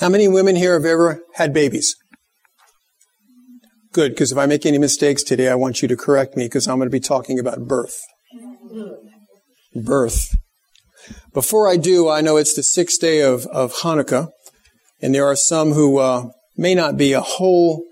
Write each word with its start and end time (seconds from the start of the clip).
How 0.00 0.08
many 0.08 0.28
women 0.28 0.56
here 0.56 0.72
have 0.72 0.86
ever 0.86 1.20
had 1.34 1.52
babies? 1.52 1.94
Good, 3.92 4.12
because 4.12 4.32
if 4.32 4.38
I 4.38 4.46
make 4.46 4.64
any 4.64 4.78
mistakes 4.78 5.22
today, 5.22 5.48
I 5.48 5.56
want 5.56 5.82
you 5.82 5.88
to 5.88 5.96
correct 5.96 6.38
me 6.38 6.46
because 6.46 6.66
I'm 6.66 6.78
going 6.78 6.86
to 6.86 6.90
be 6.90 7.00
talking 7.00 7.38
about 7.38 7.68
birth. 7.68 8.00
Birth. 9.74 10.34
Before 11.34 11.68
I 11.68 11.76
do, 11.76 12.08
I 12.08 12.22
know 12.22 12.38
it's 12.38 12.54
the 12.54 12.62
sixth 12.62 12.98
day 12.98 13.20
of, 13.20 13.44
of 13.48 13.74
Hanukkah, 13.82 14.30
and 15.02 15.14
there 15.14 15.26
are 15.26 15.36
some 15.36 15.72
who 15.72 15.98
uh, 15.98 16.30
may 16.56 16.74
not 16.74 16.96
be 16.96 17.12
a 17.12 17.20
whole, 17.20 17.84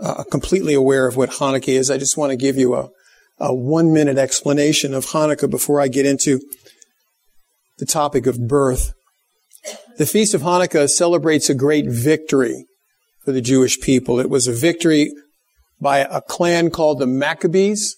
uh, 0.00 0.24
completely 0.30 0.72
aware 0.72 1.06
of 1.06 1.16
what 1.16 1.30
Hanukkah 1.30 1.68
is. 1.68 1.90
I 1.90 1.98
just 1.98 2.16
want 2.16 2.30
to 2.30 2.36
give 2.36 2.56
you 2.56 2.74
a, 2.74 2.88
a 3.38 3.54
one 3.54 3.92
minute 3.92 4.16
explanation 4.16 4.94
of 4.94 5.06
Hanukkah 5.06 5.50
before 5.50 5.78
I 5.78 5.88
get 5.88 6.06
into 6.06 6.40
the 7.76 7.86
topic 7.86 8.26
of 8.26 8.48
birth. 8.48 8.94
The 9.98 10.06
Feast 10.06 10.34
of 10.34 10.42
Hanukkah 10.42 10.88
celebrates 10.88 11.50
a 11.50 11.54
great 11.54 11.86
victory 11.88 12.66
for 13.24 13.32
the 13.32 13.40
Jewish 13.40 13.80
people. 13.80 14.18
It 14.18 14.30
was 14.30 14.46
a 14.46 14.52
victory 14.52 15.12
by 15.80 15.98
a 15.98 16.20
clan 16.20 16.70
called 16.70 16.98
the 16.98 17.06
Maccabees, 17.06 17.96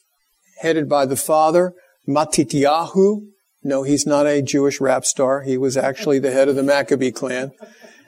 headed 0.61 0.89
by 0.89 1.07
the 1.07 1.17
father, 1.17 1.73
Matityahu. 2.09 3.27
No, 3.63 3.83
he's 3.85 4.07
not 4.07 4.27
a 4.27 4.43
Jewish 4.43 4.81
rap 4.81 5.05
star. 5.05 5.43
He 5.43 5.57
was 5.57 5.77
actually 5.77 6.19
the 6.19 6.33
head 6.33 6.49
of 6.49 6.57
the 6.57 6.63
Maccabee 6.63 7.13
clan. 7.13 7.53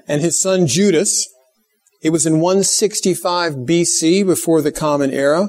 And 0.08 0.20
his 0.20 0.40
son 0.40 0.66
Judas. 0.66 1.28
It 2.02 2.10
was 2.10 2.26
in 2.26 2.40
165 2.40 3.54
BC, 3.54 4.26
before 4.26 4.60
the 4.60 4.72
Common 4.72 5.10
Era, 5.10 5.48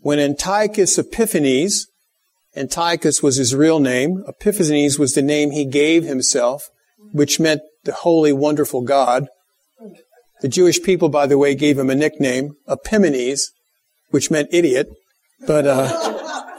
when 0.00 0.18
Antiochus 0.18 0.98
Epiphanes, 0.98 1.86
Antiochus 2.54 3.22
was 3.22 3.36
his 3.36 3.54
real 3.54 3.80
name, 3.80 4.22
Epiphanes 4.28 4.98
was 4.98 5.14
the 5.14 5.22
name 5.22 5.50
he 5.50 5.64
gave 5.64 6.04
himself, 6.04 6.68
which 7.12 7.40
meant 7.40 7.60
the 7.84 7.92
holy, 7.92 8.32
wonderful 8.32 8.82
God. 8.82 9.28
The 10.40 10.48
Jewish 10.48 10.82
people, 10.82 11.08
by 11.08 11.26
the 11.26 11.38
way, 11.38 11.54
gave 11.54 11.78
him 11.78 11.90
a 11.90 11.94
nickname, 11.94 12.56
Epimanes, 12.68 13.50
which 14.10 14.30
meant 14.30 14.48
idiot. 14.52 14.88
But 15.46 15.66
uh, 15.66 16.54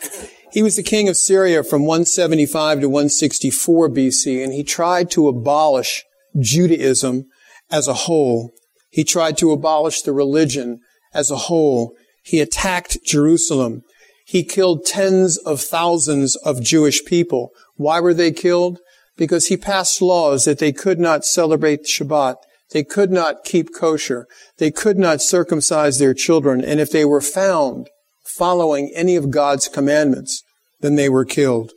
he 0.52 0.62
was 0.62 0.76
the 0.76 0.82
king 0.82 1.08
of 1.08 1.16
Syria 1.16 1.62
from 1.62 1.86
175 1.86 2.80
to 2.80 2.88
164 2.88 3.88
BC, 3.90 4.42
and 4.42 4.52
he 4.52 4.64
tried 4.64 5.10
to 5.12 5.28
abolish 5.28 6.04
Judaism 6.38 7.26
as 7.70 7.88
a 7.88 7.94
whole. 7.94 8.50
He 8.90 9.04
tried 9.04 9.38
to 9.38 9.52
abolish 9.52 10.02
the 10.02 10.12
religion 10.12 10.80
as 11.14 11.30
a 11.30 11.36
whole. 11.36 11.94
He 12.22 12.40
attacked 12.40 12.98
Jerusalem. 13.04 13.82
He 14.26 14.44
killed 14.44 14.84
tens 14.84 15.38
of 15.38 15.60
thousands 15.60 16.36
of 16.36 16.62
Jewish 16.62 17.04
people. 17.04 17.50
Why 17.76 18.00
were 18.00 18.14
they 18.14 18.30
killed? 18.30 18.78
Because 19.20 19.48
he 19.48 19.58
passed 19.58 20.00
laws 20.00 20.46
that 20.46 20.60
they 20.60 20.72
could 20.72 20.98
not 20.98 21.26
celebrate 21.26 21.84
Shabbat. 21.84 22.36
They 22.70 22.82
could 22.82 23.10
not 23.10 23.44
keep 23.44 23.74
kosher. 23.74 24.26
They 24.56 24.70
could 24.70 24.96
not 24.96 25.20
circumcise 25.20 25.98
their 25.98 26.14
children. 26.14 26.64
And 26.64 26.80
if 26.80 26.90
they 26.90 27.04
were 27.04 27.20
found 27.20 27.90
following 28.24 28.90
any 28.94 29.16
of 29.16 29.30
God's 29.30 29.68
commandments, 29.68 30.42
then 30.80 30.94
they 30.94 31.10
were 31.10 31.26
killed. 31.26 31.72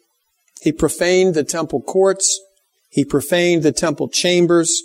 He 0.62 0.72
profaned 0.72 1.34
the 1.34 1.44
temple 1.44 1.82
courts. 1.82 2.40
He 2.90 3.04
profaned 3.04 3.64
the 3.64 3.74
temple 3.74 4.08
chambers. 4.08 4.82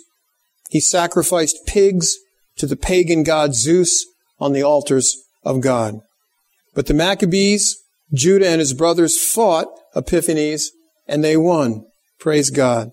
He 0.69 0.81
sacrificed 0.81 1.65
pigs 1.65 2.17
to 2.57 2.67
the 2.67 2.75
pagan 2.75 3.23
god 3.23 3.55
Zeus 3.55 4.05
on 4.37 4.51
the 4.51 4.63
altars 4.63 5.15
of 5.45 5.61
God. 5.61 6.01
But 6.75 6.87
the 6.87 6.93
Maccabees, 6.93 7.77
Judah 8.13 8.49
and 8.49 8.59
his 8.59 8.73
brothers 8.73 9.17
fought 9.17 9.67
Epiphanes 9.95 10.71
and 11.07 11.23
they 11.23 11.37
won. 11.37 11.85
Praise 12.19 12.49
God. 12.49 12.91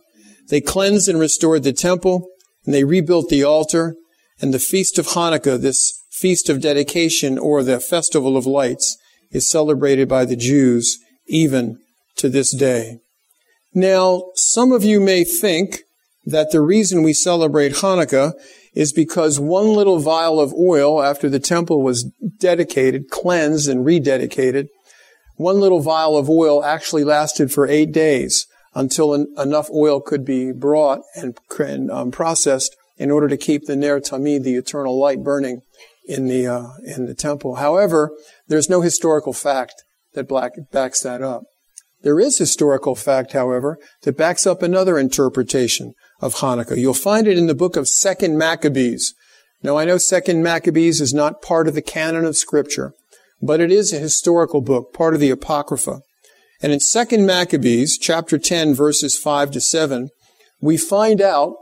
They 0.49 0.61
cleansed 0.61 1.09
and 1.09 1.19
restored 1.19 1.65
the 1.65 1.73
temple 1.73 2.29
and 2.65 2.73
they 2.73 2.85
rebuilt 2.85 3.29
the 3.29 3.43
altar 3.43 3.97
and 4.41 4.55
the 4.55 4.59
feast 4.59 4.99
of 4.99 5.09
Hanukkah, 5.09 5.61
this 5.61 5.93
feast 6.13 6.49
of 6.49 6.61
dedication 6.61 7.39
or 7.39 7.63
the 7.63 7.81
festival 7.81 8.37
of 8.37 8.47
lights 8.47 8.97
is 9.33 9.49
celebrated 9.49 10.09
by 10.09 10.25
the 10.25 10.37
Jews 10.37 10.99
even 11.27 11.79
to 12.17 12.29
this 12.29 12.55
day. 12.55 12.99
Now, 13.75 14.31
some 14.35 14.73
of 14.73 14.85
you 14.85 15.01
may 15.01 15.25
think 15.25 15.81
that 16.25 16.51
the 16.51 16.61
reason 16.61 17.03
we 17.03 17.13
celebrate 17.13 17.75
Hanukkah 17.75 18.33
is 18.75 18.93
because 18.93 19.41
one 19.41 19.73
little 19.75 19.99
vial 19.99 20.39
of 20.39 20.55
oil 20.55 21.03
after 21.03 21.29
the 21.29 21.41
temple 21.41 21.83
was 21.83 22.11
dedicated, 22.39 23.11
cleansed 23.11 23.69
and 23.69 23.85
rededicated, 23.85 24.69
one 25.37 25.61
little 25.61 25.81
vial 25.81 26.17
of 26.17 26.31
oil 26.31 26.65
actually 26.65 27.05
lasted 27.05 27.53
for 27.53 27.67
eight 27.67 27.93
days 27.93 28.47
until 28.77 29.15
en- 29.15 29.27
enough 29.39 29.69
oil 29.71 30.01
could 30.01 30.25
be 30.25 30.53
brought 30.53 31.01
and, 31.17 31.37
and 31.59 31.91
um, 31.91 32.11
processed 32.13 32.77
in 32.99 33.11
order 33.11 33.27
to 33.27 33.37
keep 33.37 33.65
the 33.65 33.75
Ner 33.75 33.99
Tamid, 34.01 34.45
the 34.45 34.55
eternal 34.55 34.97
light, 34.99 35.25
burning 35.25 35.63
in 36.07 36.29
the 36.29 36.47
uh, 36.47 36.69
in 36.85 37.07
the 37.07 37.15
temple. 37.15 37.57
However, 37.57 38.13
there's 38.47 38.71
no 38.71 38.83
historical 38.83 39.33
fact 39.33 39.83
that 40.13 40.29
black, 40.29 40.53
backs 40.71 41.01
that 41.01 41.23
up. 41.23 41.43
There 42.03 42.21
is 42.21 42.39
historical 42.39 42.95
fact, 42.95 43.33
however, 43.33 43.79
that 44.03 44.17
backs 44.17 44.47
up 44.47 44.63
another 44.63 44.99
interpretation 44.99 45.95
of 46.21 46.37
Hanukkah. 46.37 46.77
You'll 46.77 46.95
find 46.95 47.27
it 47.27 47.39
in 47.39 47.47
the 47.47 47.55
book 47.55 47.77
of 47.77 47.89
Second 47.89 48.39
Maccabees. 48.39 49.15
Now, 49.63 49.79
I 49.79 49.87
know 49.87 49.99
Second 49.99 50.43
Maccabees 50.43 51.01
is 51.01 51.15
not 51.15 51.43
part 51.43 51.67
of 51.67 51.75
the 51.75 51.83
canon 51.83 52.25
of 52.25 52.37
Scripture, 52.37 52.93
but 53.43 53.61
it 53.61 53.73
is 53.73 53.93
a 53.93 53.99
historical 53.99 54.61
book, 54.61 54.93
part 54.93 55.15
of 55.15 55.21
the 55.21 55.31
Apocrypha. 55.31 56.03
And 56.67 56.73
in 56.73 56.81
Second 56.81 57.27
Maccabees, 57.27 57.97
chapter 57.97 58.39
10, 58.39 58.75
verses 58.75 59.17
5 59.17 59.53
to 59.53 59.61
7, 59.61 60.11
we 60.61 60.77
find 60.77 61.21
out 61.21 61.55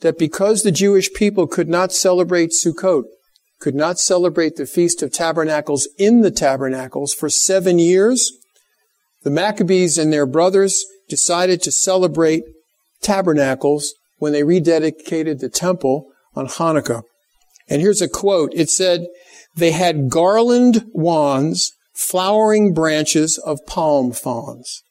that 0.00 0.18
because 0.18 0.62
the 0.62 0.70
Jewish 0.70 1.10
people 1.14 1.46
could 1.46 1.66
not 1.66 1.92
celebrate 1.92 2.50
Sukkot, 2.50 3.04
could 3.58 3.74
not 3.74 3.98
celebrate 3.98 4.56
the 4.56 4.66
Feast 4.66 5.02
of 5.02 5.14
Tabernacles 5.14 5.88
in 5.96 6.20
the 6.20 6.30
tabernacles 6.30 7.14
for 7.14 7.30
seven 7.30 7.78
years, 7.78 8.32
the 9.22 9.30
Maccabees 9.30 9.96
and 9.96 10.12
their 10.12 10.26
brothers 10.26 10.84
decided 11.08 11.62
to 11.62 11.72
celebrate 11.72 12.42
tabernacles 13.00 13.94
when 14.18 14.34
they 14.34 14.42
rededicated 14.42 15.38
the 15.38 15.48
temple 15.48 16.04
on 16.34 16.48
Hanukkah. 16.48 17.04
And 17.66 17.80
here's 17.80 18.02
a 18.02 18.10
quote. 18.10 18.52
It 18.52 18.68
said, 18.68 19.06
they 19.56 19.70
had 19.70 20.10
garland 20.10 20.84
wands, 20.92 21.72
flowering 22.00 22.72
branches 22.72 23.36
of 23.36 23.60
palm 23.66 24.10
fronds. 24.10 24.82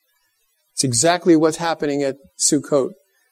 It's 0.73 0.83
exactly 0.83 1.35
what's 1.35 1.57
happening 1.57 2.03
at 2.03 2.17
Sukkot 2.37 2.91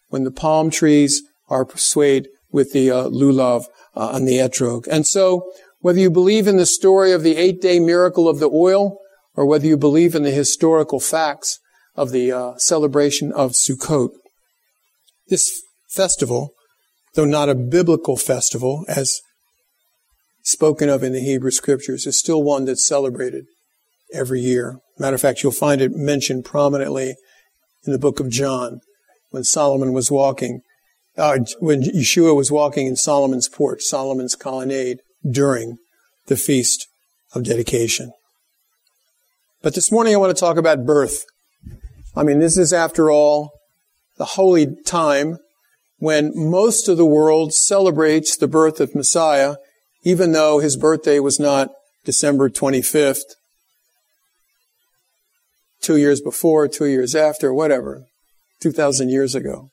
when 0.10 0.24
the 0.24 0.32
palm 0.32 0.72
trees 0.72 1.22
are 1.48 1.64
persuaded 1.64 2.28
with 2.52 2.74
the 2.74 2.90
uh, 2.90 3.04
lulav 3.04 3.66
uh, 3.96 4.10
on 4.14 4.26
the 4.26 4.38
etrog. 4.38 4.88
And 4.88 5.06
so, 5.06 5.52
whether 5.80 6.00
you 6.00 6.10
believe 6.10 6.48
in 6.48 6.58
the 6.58 6.66
story 6.66 7.12
of 7.12 7.22
the 7.22 7.38
eight-day 7.38 7.80
miracle 7.80 8.28
of 8.28 8.40
the 8.40 8.50
oil, 8.50 8.98
or 9.36 9.46
whether 9.46 9.68
you 9.68 9.78
believe 9.78 10.16
in 10.16 10.24
the 10.24 10.32
historical 10.32 11.00
facts 11.00 11.59
of 11.96 12.12
the 12.12 12.32
uh, 12.32 12.58
celebration 12.58 13.32
of 13.32 13.52
Sukkot, 13.52 14.09
this 15.28 15.62
festival, 15.90 16.54
though 17.14 17.26
not 17.26 17.48
a 17.48 17.56
biblical 17.56 18.18
festival 18.18 18.86
as 18.88 19.22
spoken 20.42 20.90
of 20.90 21.04
in 21.04 21.14
the 21.14 21.22
Hebrew 21.22 21.52
scriptures, 21.52 22.08
is 22.08 22.18
still 22.18 22.42
one 22.42 22.66
that's 22.66 22.86
celebrated 22.86 23.46
every 24.13 24.41
year. 24.41 24.79
Matter 24.97 25.16
of 25.16 25.22
fact, 25.22 25.44
you'll 25.44 25.51
find 25.51 25.81
it 25.81 25.91
mentioned 25.91 26.45
prominently 26.45 27.16
in 27.85 27.91
the 27.91 28.00
book 28.00 28.19
of 28.19 28.29
John 28.29 28.81
when 29.31 29.44
Solomon 29.44 29.94
was 29.94 30.09
walking 30.09 30.62
uh, 31.18 31.40
when 31.59 31.81
Yeshua 31.81 32.35
was 32.35 32.51
walking 32.51 32.85
in 32.85 32.96
Solomon's 32.96 33.50
porch, 33.50 33.81
Solomon's 33.81 34.35
colonnade, 34.35 35.00
during 35.29 35.78
the 36.28 36.38
Feast 36.38 36.88
of 37.34 37.44
Dedication. 37.44 38.12
But 39.62 39.73
this 39.73 39.91
morning 39.91 40.13
I 40.13 40.17
want 40.17 40.35
to 40.35 40.40
talk 40.40 40.57
about 40.57 40.85
birth. 40.85 41.25
I 42.16 42.23
mean, 42.23 42.40
this 42.40 42.58
is, 42.58 42.72
after 42.72 43.09
all, 43.09 43.52
the 44.17 44.26
holy 44.26 44.76
time 44.85 45.37
when 45.99 46.32
most 46.35 46.87
of 46.87 46.97
the 46.97 47.05
world 47.05 47.53
celebrates 47.53 48.37
the 48.37 48.47
birth 48.47 48.79
of 48.79 48.96
Messiah, 48.96 49.55
even 50.03 50.32
though 50.32 50.59
his 50.59 50.78
birthday 50.78 51.20
was 51.20 51.40
not 51.40 51.70
December 52.05 52.49
25th, 52.49 53.34
two 55.87 55.95
years 55.95 56.19
before, 56.19 56.67
two 56.67 56.85
years 56.85 57.16
after, 57.16 57.53
whatever, 57.53 58.03
2,000 58.61 59.09
years 59.09 59.34
ago. 59.34 59.69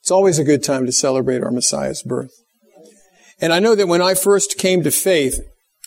It's 0.00 0.10
always 0.10 0.38
a 0.38 0.44
good 0.44 0.62
time 0.62 0.84
to 0.84 0.92
celebrate 0.92 1.42
our 1.42 1.50
Messiah's 1.50 2.02
birth. 2.02 2.32
And 3.40 3.54
I 3.54 3.58
know 3.58 3.74
that 3.74 3.88
when 3.88 4.02
I 4.02 4.12
first 4.12 4.58
came 4.58 4.82
to 4.82 4.90
faith, 4.90 5.40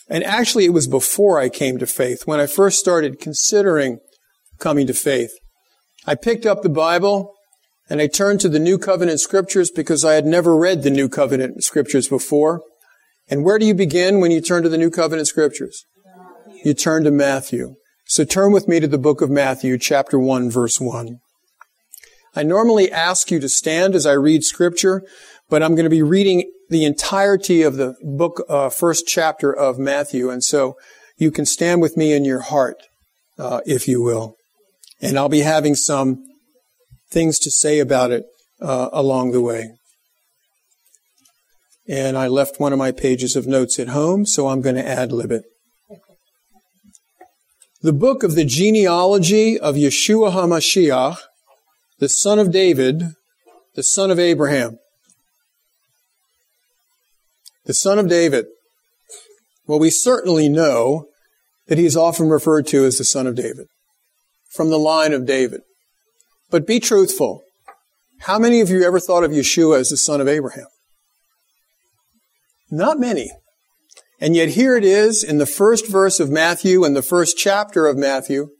and 0.08 0.24
actually 0.24 0.64
it 0.64 0.72
was 0.72 0.88
before 0.88 1.38
I 1.38 1.48
came 1.48 1.78
to 1.78 1.86
faith, 1.86 2.26
when 2.26 2.40
I 2.40 2.46
first 2.46 2.80
started 2.80 3.20
considering 3.20 4.00
coming 4.58 4.88
to 4.88 4.92
faith, 4.92 5.30
I 6.04 6.16
picked 6.16 6.46
up 6.46 6.62
the 6.62 6.68
Bible 6.68 7.32
and 7.88 8.00
I 8.00 8.08
turned 8.08 8.40
to 8.40 8.48
the 8.48 8.58
New 8.58 8.76
Covenant 8.76 9.20
scriptures 9.20 9.70
because 9.70 10.04
I 10.04 10.14
had 10.14 10.26
never 10.26 10.56
read 10.56 10.82
the 10.82 10.90
New 10.90 11.08
Covenant 11.08 11.62
scriptures 11.62 12.08
before. 12.08 12.62
And 13.28 13.44
where 13.44 13.58
do 13.58 13.66
you 13.66 13.74
begin 13.74 14.18
when 14.18 14.32
you 14.32 14.40
turn 14.40 14.64
to 14.64 14.68
the 14.68 14.78
New 14.78 14.90
Covenant 14.90 15.28
scriptures? 15.28 15.86
You 16.64 16.74
turn 16.74 17.04
to 17.04 17.12
Matthew. 17.12 17.76
So 18.10 18.24
turn 18.24 18.50
with 18.50 18.66
me 18.66 18.80
to 18.80 18.88
the 18.88 18.98
book 18.98 19.20
of 19.20 19.30
Matthew, 19.30 19.78
chapter 19.78 20.18
1, 20.18 20.50
verse 20.50 20.80
1. 20.80 21.20
I 22.34 22.42
normally 22.42 22.90
ask 22.90 23.30
you 23.30 23.38
to 23.38 23.48
stand 23.48 23.94
as 23.94 24.04
I 24.04 24.14
read 24.14 24.42
scripture, 24.42 25.04
but 25.48 25.62
I'm 25.62 25.76
going 25.76 25.84
to 25.84 25.90
be 25.90 26.02
reading 26.02 26.50
the 26.70 26.84
entirety 26.84 27.62
of 27.62 27.76
the 27.76 27.94
book, 28.02 28.42
uh, 28.48 28.68
first 28.68 29.06
chapter 29.06 29.54
of 29.54 29.78
Matthew. 29.78 30.28
And 30.28 30.42
so 30.42 30.74
you 31.18 31.30
can 31.30 31.46
stand 31.46 31.82
with 31.82 31.96
me 31.96 32.12
in 32.12 32.24
your 32.24 32.40
heart, 32.40 32.82
uh, 33.38 33.60
if 33.64 33.86
you 33.86 34.02
will. 34.02 34.34
And 35.00 35.16
I'll 35.16 35.28
be 35.28 35.42
having 35.42 35.76
some 35.76 36.24
things 37.12 37.38
to 37.38 37.50
say 37.52 37.78
about 37.78 38.10
it 38.10 38.24
uh, 38.60 38.88
along 38.92 39.30
the 39.30 39.40
way. 39.40 39.70
And 41.88 42.18
I 42.18 42.26
left 42.26 42.58
one 42.58 42.72
of 42.72 42.78
my 42.80 42.90
pages 42.90 43.36
of 43.36 43.46
notes 43.46 43.78
at 43.78 43.90
home, 43.90 44.26
so 44.26 44.48
I'm 44.48 44.62
going 44.62 44.74
to 44.74 44.84
ad 44.84 45.12
lib 45.12 45.30
it. 45.30 45.44
The 47.82 47.92
book 47.94 48.22
of 48.22 48.34
the 48.34 48.44
genealogy 48.44 49.58
of 49.58 49.74
Yeshua 49.74 50.32
HaMashiach, 50.32 51.16
the 51.98 52.10
son 52.10 52.38
of 52.38 52.52
David, 52.52 53.14
the 53.74 53.82
son 53.82 54.10
of 54.10 54.18
Abraham. 54.18 54.78
The 57.64 57.72
son 57.72 57.98
of 57.98 58.06
David. 58.06 58.44
Well, 59.66 59.78
we 59.78 59.88
certainly 59.88 60.46
know 60.46 61.06
that 61.68 61.78
he 61.78 61.86
is 61.86 61.96
often 61.96 62.28
referred 62.28 62.66
to 62.66 62.84
as 62.84 62.98
the 62.98 63.04
son 63.04 63.26
of 63.26 63.34
David, 63.34 63.66
from 64.50 64.68
the 64.68 64.78
line 64.78 65.14
of 65.14 65.24
David. 65.24 65.62
But 66.50 66.66
be 66.66 66.80
truthful. 66.80 67.44
How 68.20 68.38
many 68.38 68.60
of 68.60 68.68
you 68.68 68.82
ever 68.82 69.00
thought 69.00 69.24
of 69.24 69.30
Yeshua 69.30 69.78
as 69.78 69.88
the 69.88 69.96
son 69.96 70.20
of 70.20 70.28
Abraham? 70.28 70.66
Not 72.70 73.00
many. 73.00 73.30
And 74.20 74.36
yet 74.36 74.50
here 74.50 74.76
it 74.76 74.84
is 74.84 75.24
in 75.24 75.38
the 75.38 75.46
first 75.46 75.88
verse 75.88 76.20
of 76.20 76.30
Matthew 76.30 76.84
and 76.84 76.94
the 76.94 77.02
first 77.02 77.38
chapter 77.38 77.86
of 77.86 77.96
Matthew, 77.96 78.50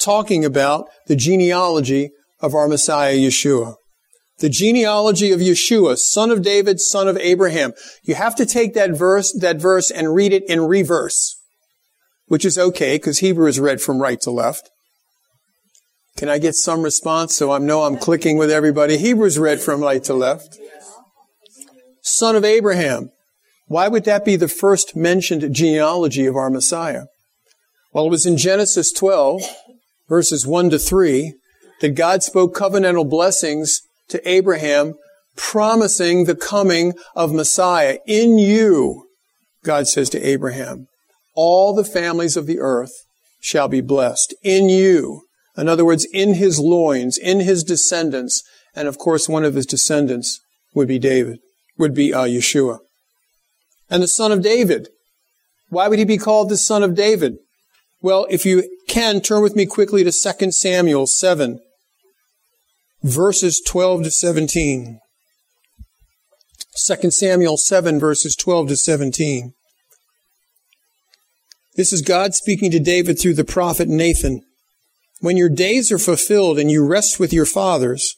talking 0.00 0.44
about 0.44 0.88
the 1.06 1.16
genealogy 1.16 2.10
of 2.40 2.54
our 2.54 2.66
Messiah 2.66 3.14
Yeshua. 3.14 3.74
The 4.38 4.48
genealogy 4.48 5.30
of 5.30 5.40
Yeshua, 5.40 5.96
son 5.98 6.30
of 6.30 6.42
David, 6.42 6.80
son 6.80 7.06
of 7.06 7.16
Abraham. 7.18 7.72
You 8.02 8.14
have 8.14 8.34
to 8.36 8.46
take 8.46 8.74
that 8.74 8.90
verse, 8.90 9.32
that 9.40 9.58
verse 9.58 9.90
and 9.90 10.14
read 10.14 10.32
it 10.32 10.42
in 10.48 10.62
reverse, 10.62 11.36
which 12.26 12.44
is 12.44 12.58
okay 12.58 12.96
because 12.96 13.18
Hebrew 13.18 13.46
is 13.46 13.60
read 13.60 13.80
from 13.80 14.00
right 14.00 14.20
to 14.22 14.30
left. 14.30 14.70
Can 16.16 16.28
I 16.28 16.38
get 16.38 16.54
some 16.54 16.82
response 16.82 17.36
so 17.36 17.52
I 17.52 17.58
know 17.58 17.82
I'm 17.82 17.96
clicking 17.96 18.38
with 18.38 18.50
everybody? 18.50 18.96
Hebrews 18.96 19.38
read 19.38 19.60
from 19.60 19.82
right 19.82 20.02
to 20.04 20.14
left. 20.14 20.58
Son 22.02 22.36
of 22.36 22.44
Abraham. 22.44 23.10
Why 23.66 23.88
would 23.88 24.04
that 24.04 24.24
be 24.24 24.36
the 24.36 24.48
first 24.48 24.94
mentioned 24.94 25.54
genealogy 25.54 26.26
of 26.26 26.36
our 26.36 26.50
Messiah? 26.50 27.04
Well, 27.92 28.06
it 28.06 28.10
was 28.10 28.26
in 28.26 28.36
Genesis 28.36 28.92
12, 28.92 29.42
verses 30.08 30.46
1 30.46 30.70
to 30.70 30.78
3, 30.78 31.34
that 31.80 31.90
God 31.90 32.22
spoke 32.22 32.54
covenantal 32.54 33.08
blessings 33.08 33.80
to 34.08 34.28
Abraham, 34.28 34.94
promising 35.36 36.24
the 36.24 36.34
coming 36.34 36.92
of 37.14 37.32
Messiah. 37.32 37.98
In 38.06 38.38
you, 38.38 39.06
God 39.64 39.88
says 39.88 40.10
to 40.10 40.20
Abraham, 40.20 40.86
all 41.34 41.74
the 41.74 41.84
families 41.84 42.36
of 42.36 42.46
the 42.46 42.60
earth 42.60 42.92
shall 43.40 43.68
be 43.68 43.80
blessed. 43.80 44.34
In 44.42 44.68
you. 44.68 45.22
In 45.56 45.68
other 45.68 45.84
words, 45.84 46.06
in 46.12 46.34
his 46.34 46.58
loins, 46.58 47.16
in 47.16 47.40
his 47.40 47.62
descendants, 47.62 48.42
and 48.74 48.88
of 48.88 48.98
course 48.98 49.28
one 49.28 49.44
of 49.44 49.54
his 49.54 49.66
descendants 49.66 50.40
would 50.74 50.88
be 50.88 50.98
David, 50.98 51.38
would 51.78 51.94
be 51.94 52.12
uh, 52.12 52.24
Yeshua. 52.24 52.78
And 53.90 54.02
the 54.02 54.08
son 54.08 54.32
of 54.32 54.42
David. 54.42 54.88
Why 55.68 55.88
would 55.88 55.98
he 55.98 56.04
be 56.04 56.18
called 56.18 56.48
the 56.48 56.56
son 56.56 56.82
of 56.82 56.94
David? 56.94 57.36
Well, 58.02 58.26
if 58.28 58.44
you 58.44 58.68
can, 58.86 59.20
turn 59.20 59.42
with 59.42 59.56
me 59.56 59.66
quickly 59.66 60.04
to 60.04 60.12
2 60.12 60.52
Samuel 60.52 61.06
7, 61.06 61.58
verses 63.02 63.62
12 63.66 64.04
to 64.04 64.10
17. 64.10 65.00
2 66.76 67.10
Samuel 67.10 67.56
7, 67.56 68.00
verses 68.00 68.36
12 68.36 68.68
to 68.68 68.76
17. 68.76 69.54
This 71.76 71.92
is 71.92 72.02
God 72.02 72.34
speaking 72.34 72.70
to 72.70 72.78
David 72.78 73.18
through 73.18 73.34
the 73.34 73.44
prophet 73.44 73.88
Nathan. 73.88 74.42
When 75.20 75.36
your 75.36 75.48
days 75.48 75.90
are 75.90 75.98
fulfilled 75.98 76.58
and 76.58 76.70
you 76.70 76.86
rest 76.86 77.18
with 77.18 77.32
your 77.32 77.46
fathers, 77.46 78.16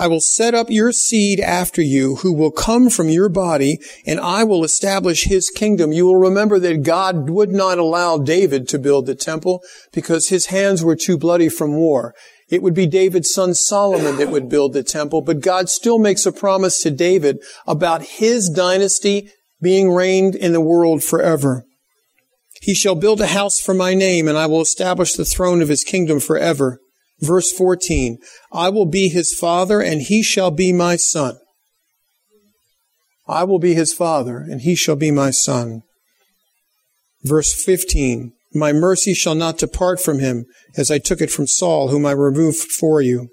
I 0.00 0.06
will 0.06 0.22
set 0.22 0.54
up 0.54 0.70
your 0.70 0.92
seed 0.92 1.40
after 1.40 1.82
you 1.82 2.16
who 2.16 2.32
will 2.32 2.50
come 2.50 2.88
from 2.88 3.10
your 3.10 3.28
body 3.28 3.78
and 4.06 4.18
I 4.18 4.44
will 4.44 4.64
establish 4.64 5.24
his 5.24 5.50
kingdom. 5.50 5.92
You 5.92 6.06
will 6.06 6.16
remember 6.16 6.58
that 6.58 6.84
God 6.84 7.28
would 7.28 7.50
not 7.50 7.76
allow 7.76 8.16
David 8.16 8.66
to 8.68 8.78
build 8.78 9.04
the 9.04 9.14
temple 9.14 9.62
because 9.92 10.28
his 10.28 10.46
hands 10.46 10.82
were 10.82 10.96
too 10.96 11.18
bloody 11.18 11.50
from 11.50 11.76
war. 11.76 12.14
It 12.48 12.62
would 12.62 12.72
be 12.72 12.86
David's 12.86 13.30
son 13.30 13.52
Solomon 13.52 14.16
that 14.16 14.30
would 14.30 14.48
build 14.48 14.72
the 14.72 14.82
temple, 14.82 15.20
but 15.20 15.42
God 15.42 15.68
still 15.68 15.98
makes 15.98 16.24
a 16.24 16.32
promise 16.32 16.80
to 16.80 16.90
David 16.90 17.36
about 17.66 18.00
his 18.00 18.48
dynasty 18.48 19.28
being 19.60 19.92
reigned 19.92 20.34
in 20.34 20.54
the 20.54 20.62
world 20.62 21.04
forever. 21.04 21.66
He 22.62 22.72
shall 22.72 22.94
build 22.94 23.20
a 23.20 23.26
house 23.26 23.60
for 23.60 23.74
my 23.74 23.92
name, 23.92 24.28
and 24.28 24.38
I 24.38 24.46
will 24.46 24.62
establish 24.62 25.12
the 25.12 25.26
throne 25.26 25.60
of 25.60 25.68
his 25.68 25.84
kingdom 25.84 26.20
forever. 26.20 26.80
Verse 27.20 27.52
14, 27.52 28.18
I 28.52 28.70
will 28.70 28.86
be 28.86 29.08
his 29.08 29.34
father, 29.34 29.80
and 29.80 30.02
he 30.02 30.22
shall 30.22 30.50
be 30.50 30.72
my 30.72 30.96
son. 30.96 31.38
I 33.28 33.44
will 33.44 33.58
be 33.58 33.74
his 33.74 33.92
father, 33.92 34.38
and 34.38 34.62
he 34.62 34.74
shall 34.74 34.96
be 34.96 35.10
my 35.10 35.30
son. 35.30 35.82
Verse 37.22 37.52
15, 37.52 38.32
my 38.54 38.72
mercy 38.72 39.14
shall 39.14 39.34
not 39.34 39.58
depart 39.58 40.00
from 40.00 40.18
him, 40.18 40.46
as 40.76 40.90
I 40.90 40.98
took 40.98 41.20
it 41.20 41.30
from 41.30 41.46
Saul, 41.46 41.88
whom 41.88 42.06
I 42.06 42.12
removed 42.12 42.58
for 42.58 43.00
you. 43.00 43.28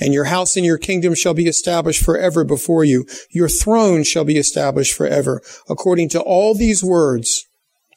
And 0.00 0.12
your 0.12 0.24
house 0.24 0.56
and 0.56 0.66
your 0.66 0.78
kingdom 0.78 1.14
shall 1.14 1.34
be 1.34 1.46
established 1.46 2.04
forever 2.04 2.44
before 2.44 2.84
you. 2.84 3.06
Your 3.30 3.48
throne 3.48 4.04
shall 4.04 4.24
be 4.24 4.36
established 4.36 4.94
forever. 4.94 5.40
According 5.68 6.10
to 6.10 6.20
all 6.20 6.54
these 6.54 6.84
words, 6.84 7.44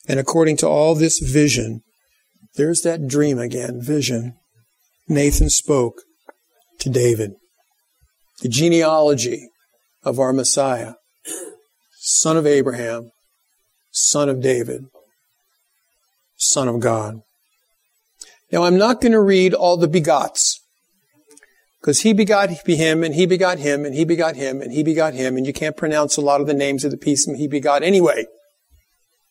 and 0.08 0.20
according 0.20 0.58
to 0.58 0.68
all 0.68 0.96
this 0.96 1.20
vision, 1.20 1.82
there's 2.56 2.82
that 2.82 3.08
dream 3.08 3.40
again, 3.40 3.82
vision. 3.82 4.36
Nathan 5.08 5.50
spoke 5.50 6.02
to 6.80 6.90
David. 6.90 7.32
The 8.42 8.50
genealogy 8.50 9.50
of 10.04 10.20
our 10.20 10.34
Messiah, 10.34 10.94
son 12.00 12.38
of 12.38 12.46
Abraham, 12.46 13.12
son 13.92 14.30
of 14.30 14.42
David, 14.42 14.86
son 16.36 16.68
of 16.68 16.80
God. 16.80 17.22
Now 18.52 18.64
I'm 18.64 18.78
not 18.78 19.02
going 19.02 19.14
to 19.14 19.22
read 19.22 19.54
all 19.54 19.78
the 19.78 19.88
begots. 19.88 20.60
Because 21.80 22.02
he 22.02 22.12
begot 22.12 22.50
him, 22.50 23.04
and 23.04 23.16
he 23.16 23.26
begot 23.26 23.60
him, 23.60 23.86
and 23.86 23.96
he 23.96 24.04
begot 24.04 24.36
him, 24.36 24.62
and 24.62 24.74
he 24.74 24.84
begot 24.84 25.14
him, 25.14 25.38
and 25.38 25.48
you 25.48 25.54
can't 25.54 25.78
pronounce 25.78 26.18
a 26.18 26.22
lot 26.22 26.42
of 26.42 26.48
the 26.48 26.54
names 26.54 26.84
of 26.84 26.92
the 26.92 26.98
piece 26.98 27.26
he 27.26 27.48
begot 27.48 27.82
anyway. 27.82 28.26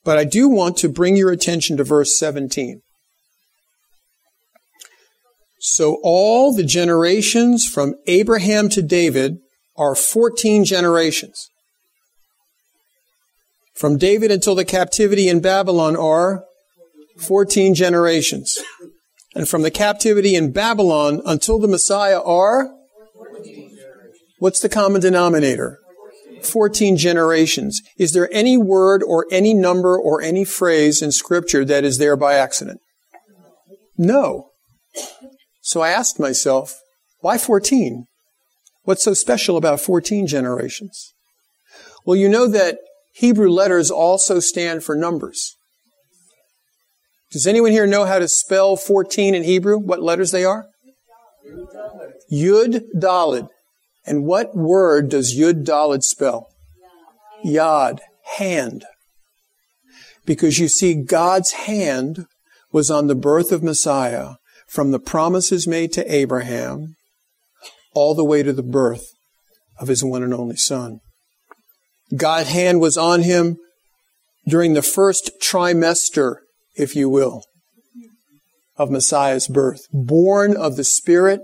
But 0.05 0.17
I 0.17 0.25
do 0.25 0.49
want 0.49 0.79
to 0.79 0.89
bring 0.89 1.17
your 1.17 1.31
attention 1.31 1.77
to 1.77 1.85
verse 1.85 2.19
17. 2.19 2.81
So 5.69 5.99
all 6.05 6.55
the 6.55 6.63
generations 6.63 7.67
from 7.67 7.97
Abraham 8.07 8.69
to 8.69 8.81
David 8.81 9.39
are 9.77 9.97
14 9.97 10.65
generations. 10.65 11.51
From 13.75 13.99
David 13.99 14.31
until 14.31 14.55
the 14.55 14.65
captivity 14.65 15.29
in 15.29 15.41
Babylon 15.41 15.97
are 15.97 16.45
14 17.19 17.75
generations. 17.75 18.57
And 19.35 19.49
from 19.49 19.63
the 19.63 19.73
captivity 19.73 20.37
in 20.37 20.53
Babylon 20.53 21.21
until 21.27 21.59
the 21.59 21.67
Messiah 21.67 22.23
are? 22.23 22.71
What's 24.39 24.61
the 24.61 24.69
common 24.69 25.01
denominator? 25.01 25.81
14 26.45 26.97
generations. 26.97 27.83
Is 27.99 28.13
there 28.13 28.29
any 28.33 28.57
word 28.57 29.03
or 29.03 29.27
any 29.33 29.53
number 29.53 29.99
or 29.99 30.23
any 30.23 30.45
phrase 30.45 31.03
in 31.03 31.11
scripture 31.11 31.65
that 31.65 31.83
is 31.83 31.99
there 31.99 32.17
by 32.17 32.35
accident? 32.35 32.79
No. 33.99 34.51
So 35.67 35.81
I 35.81 35.89
asked 35.91 36.21
myself, 36.21 36.81
why 37.19 37.39
14? 37.39 38.07
What's 38.85 39.03
so 39.03 39.15
special 39.15 39.57
about 39.57 39.81
14 39.81 40.29
generations? 40.29 41.13
Well, 42.05 42.15
you 42.15 42.29
know 42.29 42.47
that 42.47 42.79
Hebrew 43.15 43.51
letters 43.51 43.91
also 43.91 44.39
stand 44.39 44.85
for 44.85 44.95
numbers. 44.95 45.57
Does 47.33 47.49
anyone 47.49 47.73
here 47.73 47.85
know 47.85 48.05
how 48.05 48.21
to 48.21 48.29
spell 48.29 48.77
14 48.77 49.35
in 49.35 49.43
Hebrew? 49.43 49.77
What 49.77 50.01
letters 50.01 50.31
they 50.31 50.45
are? 50.45 50.67
Yud 52.33 52.83
Dalid. 52.97 53.49
And 54.07 54.25
what 54.25 54.57
word 54.57 55.09
does 55.09 55.37
Yud 55.37 55.65
Dalid 55.65 56.05
spell? 56.05 56.47
Yad, 57.45 57.99
hand. 58.37 58.85
Because 60.25 60.61
you 60.61 60.69
see, 60.69 60.95
God's 60.95 61.53
hand 61.53 62.27
was 62.71 62.89
on 62.89 63.09
the 63.09 63.17
birth 63.17 63.51
of 63.51 63.65
Messiah 63.65 64.35
from 64.67 64.91
the 64.91 64.99
promises 64.99 65.67
made 65.67 65.93
to 65.93 66.15
Abraham 66.15 66.97
all 67.95 68.15
the 68.15 68.25
way 68.25 68.43
to 68.43 68.53
the 68.53 68.63
birth 68.63 69.07
of 69.79 69.89
his 69.89 70.05
one 70.05 70.23
and 70.23 70.35
only 70.35 70.57
son. 70.57 71.01
God's 72.17 72.51
hand 72.51 72.81
was 72.81 72.97
on 72.97 73.23
him 73.23 73.57
during 74.47 74.75
the 74.75 74.83
first 74.83 75.31
trimester, 75.43 76.37
if 76.77 76.95
you 76.95 77.09
will, 77.09 77.43
of 78.77 78.91
Messiah's 78.91 79.49
birth. 79.49 79.87
Born 79.93 80.57
of 80.57 80.77
the 80.77 80.85
Spirit 80.85 81.41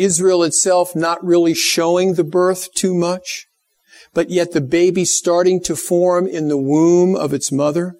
Israel 0.00 0.42
itself 0.42 0.96
not 0.96 1.22
really 1.22 1.52
showing 1.52 2.14
the 2.14 2.24
birth 2.24 2.72
too 2.74 2.94
much. 2.94 3.46
but 4.12 4.30
yet 4.30 4.52
the 4.52 4.60
baby 4.60 5.04
starting 5.04 5.62
to 5.62 5.76
form 5.76 6.26
in 6.26 6.48
the 6.48 6.56
womb 6.58 7.14
of 7.14 7.32
its 7.32 7.52
mother. 7.52 7.94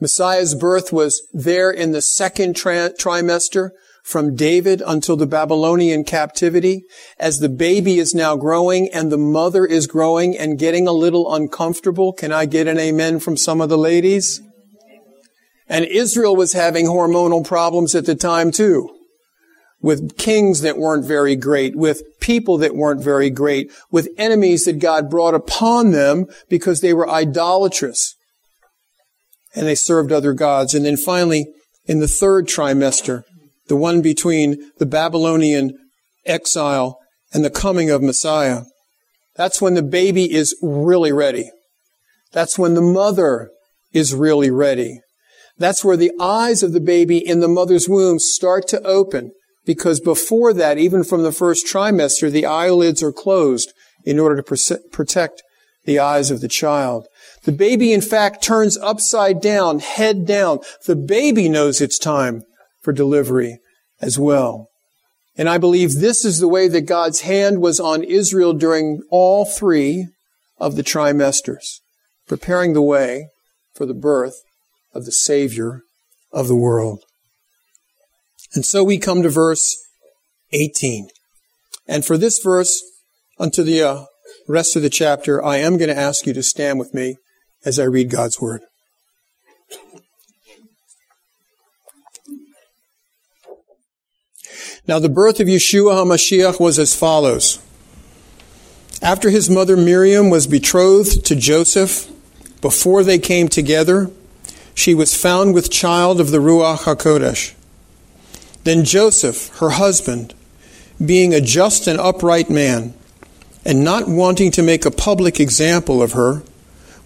Messiah's 0.00 0.54
birth 0.54 0.92
was 0.92 1.22
there 1.32 1.70
in 1.70 1.92
the 1.92 2.00
second 2.00 2.56
tri- 2.56 2.88
trimester 2.88 3.70
from 4.02 4.34
David 4.34 4.82
until 4.84 5.16
the 5.16 5.26
Babylonian 5.26 6.04
captivity. 6.04 6.84
As 7.18 7.38
the 7.38 7.50
baby 7.50 7.98
is 7.98 8.14
now 8.14 8.34
growing 8.36 8.88
and 8.92 9.12
the 9.12 9.18
mother 9.18 9.66
is 9.66 9.86
growing 9.86 10.36
and 10.36 10.58
getting 10.58 10.88
a 10.88 10.92
little 10.92 11.32
uncomfortable. 11.32 12.12
Can 12.14 12.32
I 12.32 12.46
get 12.46 12.66
an 12.66 12.78
amen 12.78 13.20
from 13.20 13.36
some 13.36 13.60
of 13.60 13.68
the 13.68 13.78
ladies? 13.78 14.40
And 15.68 15.84
Israel 15.84 16.34
was 16.34 16.54
having 16.54 16.86
hormonal 16.86 17.46
problems 17.46 17.94
at 17.94 18.06
the 18.06 18.14
time 18.14 18.50
too. 18.50 18.96
With 19.82 20.18
kings 20.18 20.60
that 20.62 20.76
weren't 20.76 21.06
very 21.06 21.36
great, 21.36 21.76
with 21.76 22.02
people 22.20 22.58
that 22.58 22.74
weren't 22.74 23.02
very 23.02 23.30
great, 23.30 23.70
with 23.90 24.08
enemies 24.18 24.64
that 24.64 24.78
God 24.78 25.08
brought 25.08 25.34
upon 25.34 25.90
them 25.90 26.26
because 26.48 26.80
they 26.80 26.92
were 26.92 27.08
idolatrous 27.08 28.16
and 29.54 29.66
they 29.66 29.74
served 29.74 30.12
other 30.12 30.32
gods. 30.32 30.74
And 30.74 30.84
then 30.84 30.96
finally, 30.96 31.46
in 31.86 32.00
the 32.00 32.08
third 32.08 32.46
trimester, 32.46 33.24
the 33.68 33.76
one 33.76 34.02
between 34.02 34.70
the 34.78 34.86
Babylonian 34.86 35.76
exile 36.26 36.98
and 37.32 37.44
the 37.44 37.50
coming 37.50 37.90
of 37.90 38.02
Messiah, 38.02 38.62
that's 39.36 39.60
when 39.60 39.74
the 39.74 39.82
baby 39.82 40.32
is 40.32 40.56
really 40.62 41.12
ready. 41.12 41.50
That's 42.32 42.58
when 42.58 42.74
the 42.74 42.82
mother 42.82 43.50
is 43.92 44.14
really 44.14 44.50
ready. 44.50 45.00
That's 45.58 45.84
where 45.84 45.96
the 45.96 46.12
eyes 46.20 46.62
of 46.62 46.72
the 46.72 46.80
baby 46.80 47.18
in 47.18 47.40
the 47.40 47.48
mother's 47.48 47.88
womb 47.88 48.18
start 48.18 48.66
to 48.68 48.82
open. 48.82 49.32
Because 49.66 50.00
before 50.00 50.52
that, 50.54 50.78
even 50.78 51.04
from 51.04 51.22
the 51.22 51.32
first 51.32 51.66
trimester, 51.66 52.30
the 52.30 52.46
eyelids 52.46 53.02
are 53.02 53.12
closed 53.12 53.72
in 54.04 54.18
order 54.18 54.40
to 54.40 54.80
protect 54.90 55.42
the 55.84 55.98
eyes 55.98 56.30
of 56.30 56.40
the 56.40 56.48
child. 56.48 57.06
The 57.44 57.52
baby, 57.52 57.92
in 57.92 58.02
fact, 58.02 58.42
turns 58.42 58.76
upside 58.78 59.40
down, 59.40 59.78
head 59.78 60.26
down. 60.26 60.60
The 60.86 60.96
baby 60.96 61.48
knows 61.48 61.80
it's 61.80 61.98
time 61.98 62.42
for 62.82 62.92
delivery 62.92 63.60
as 64.00 64.18
well. 64.18 64.68
And 65.36 65.48
I 65.48 65.56
believe 65.56 65.94
this 65.94 66.24
is 66.24 66.38
the 66.38 66.48
way 66.48 66.68
that 66.68 66.82
God's 66.82 67.20
hand 67.20 67.62
was 67.62 67.80
on 67.80 68.02
Israel 68.02 68.52
during 68.52 69.02
all 69.10 69.46
three 69.46 70.08
of 70.58 70.76
the 70.76 70.82
trimesters, 70.82 71.80
preparing 72.26 72.74
the 72.74 72.82
way 72.82 73.28
for 73.74 73.86
the 73.86 73.94
birth 73.94 74.42
of 74.92 75.06
the 75.06 75.12
Savior 75.12 75.82
of 76.32 76.48
the 76.48 76.56
world. 76.56 77.04
And 78.54 78.66
so 78.66 78.84
we 78.84 78.98
come 78.98 79.22
to 79.22 79.30
verse 79.30 79.76
18. 80.52 81.08
And 81.86 82.04
for 82.04 82.18
this 82.18 82.40
verse, 82.42 82.82
unto 83.38 83.62
the 83.62 83.82
uh, 83.82 84.04
rest 84.46 84.76
of 84.76 84.82
the 84.82 84.90
chapter, 84.90 85.42
I 85.42 85.56
am 85.56 85.78
going 85.78 85.88
to 85.88 85.96
ask 85.98 86.26
you 86.26 86.34
to 86.34 86.42
stand 86.42 86.78
with 86.78 86.92
me 86.92 87.16
as 87.64 87.78
I 87.78 87.84
read 87.84 88.10
God's 88.10 88.40
Word. 88.40 88.62
Now, 94.86 94.98
the 94.98 95.08
birth 95.08 95.40
of 95.40 95.46
Yeshua 95.46 95.94
HaMashiach 95.94 96.58
was 96.58 96.78
as 96.78 96.96
follows. 96.96 97.60
After 99.02 99.30
his 99.30 99.48
mother 99.48 99.76
Miriam 99.76 100.30
was 100.30 100.46
betrothed 100.46 101.24
to 101.26 101.36
Joseph, 101.36 102.10
before 102.60 103.04
they 103.04 103.18
came 103.18 103.48
together, 103.48 104.10
she 104.74 104.94
was 104.94 105.14
found 105.14 105.54
with 105.54 105.70
child 105.70 106.20
of 106.20 106.30
the 106.30 106.38
Ruach 106.38 106.80
HaKodesh. 106.80 107.54
Then 108.64 108.84
Joseph, 108.84 109.56
her 109.58 109.70
husband, 109.70 110.34
being 111.04 111.32
a 111.32 111.40
just 111.40 111.86
and 111.86 111.98
upright 111.98 112.50
man, 112.50 112.94
and 113.64 113.84
not 113.84 114.08
wanting 114.08 114.50
to 114.52 114.62
make 114.62 114.84
a 114.84 114.90
public 114.90 115.40
example 115.40 116.02
of 116.02 116.12
her, 116.12 116.42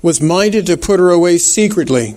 was 0.05 0.21
minded 0.21 0.67
to 0.67 0.77
put 0.77 1.01
her 1.01 1.09
away 1.09 1.39
secretly. 1.39 2.15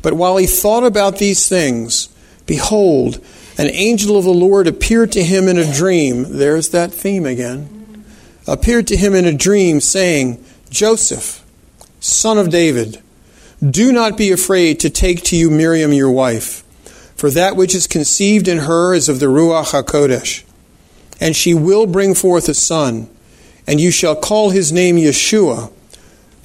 But 0.00 0.14
while 0.14 0.36
he 0.36 0.46
thought 0.46 0.84
about 0.84 1.18
these 1.18 1.48
things, 1.48 2.08
behold, 2.46 3.20
an 3.58 3.66
angel 3.70 4.16
of 4.16 4.22
the 4.22 4.30
Lord 4.30 4.68
appeared 4.68 5.10
to 5.10 5.24
him 5.24 5.48
in 5.48 5.58
a 5.58 5.74
dream. 5.74 6.38
There's 6.38 6.68
that 6.68 6.92
theme 6.92 7.26
again. 7.26 8.04
Appeared 8.46 8.86
to 8.86 8.96
him 8.96 9.16
in 9.16 9.24
a 9.24 9.32
dream, 9.32 9.80
saying, 9.80 10.42
Joseph, 10.70 11.44
son 11.98 12.38
of 12.38 12.50
David, 12.50 13.02
do 13.60 13.90
not 13.90 14.16
be 14.16 14.30
afraid 14.30 14.78
to 14.78 14.88
take 14.88 15.24
to 15.24 15.36
you 15.36 15.50
Miriam 15.50 15.92
your 15.92 16.12
wife, 16.12 16.62
for 17.16 17.28
that 17.28 17.56
which 17.56 17.74
is 17.74 17.88
conceived 17.88 18.46
in 18.46 18.58
her 18.58 18.94
is 18.94 19.08
of 19.08 19.18
the 19.18 19.26
Ruach 19.26 19.72
HaKodesh. 19.72 20.44
And 21.20 21.34
she 21.34 21.54
will 21.54 21.86
bring 21.86 22.14
forth 22.14 22.48
a 22.48 22.54
son, 22.54 23.10
and 23.66 23.80
you 23.80 23.90
shall 23.90 24.14
call 24.14 24.50
his 24.50 24.70
name 24.70 24.94
Yeshua 24.94 25.72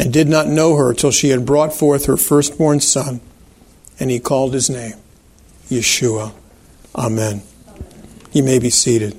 and 0.00 0.14
did 0.14 0.26
not 0.26 0.46
know 0.48 0.76
her 0.76 0.94
till 0.94 1.10
she 1.10 1.28
had 1.28 1.44
brought 1.44 1.74
forth 1.74 2.06
her 2.06 2.16
firstborn 2.16 2.80
son, 2.80 3.20
and 4.00 4.10
he 4.10 4.18
called 4.18 4.54
his 4.54 4.70
name 4.70 4.94
Yeshua. 5.68 6.32
Amen. 6.94 7.42
You 8.32 8.42
may 8.42 8.58
be 8.58 8.70
seated. 8.70 9.14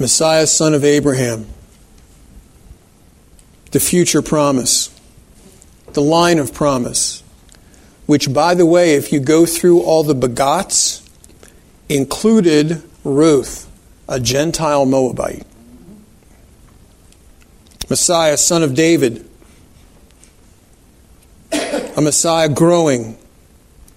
Messiah, 0.00 0.46
son 0.46 0.72
of 0.72 0.82
Abraham, 0.82 1.46
the 3.72 3.80
future 3.80 4.22
promise, 4.22 4.98
the 5.92 6.00
line 6.00 6.38
of 6.38 6.54
promise, 6.54 7.22
which, 8.06 8.32
by 8.32 8.54
the 8.54 8.64
way, 8.64 8.94
if 8.94 9.12
you 9.12 9.20
go 9.20 9.44
through 9.44 9.82
all 9.82 10.02
the 10.02 10.14
begots, 10.14 11.05
included 11.88 12.82
Ruth, 13.04 13.70
a 14.08 14.20
Gentile 14.20 14.86
Moabite. 14.86 15.44
Messiah, 17.88 18.36
son 18.36 18.62
of 18.62 18.74
David, 18.74 19.28
a 21.52 22.00
Messiah 22.00 22.48
growing 22.48 23.16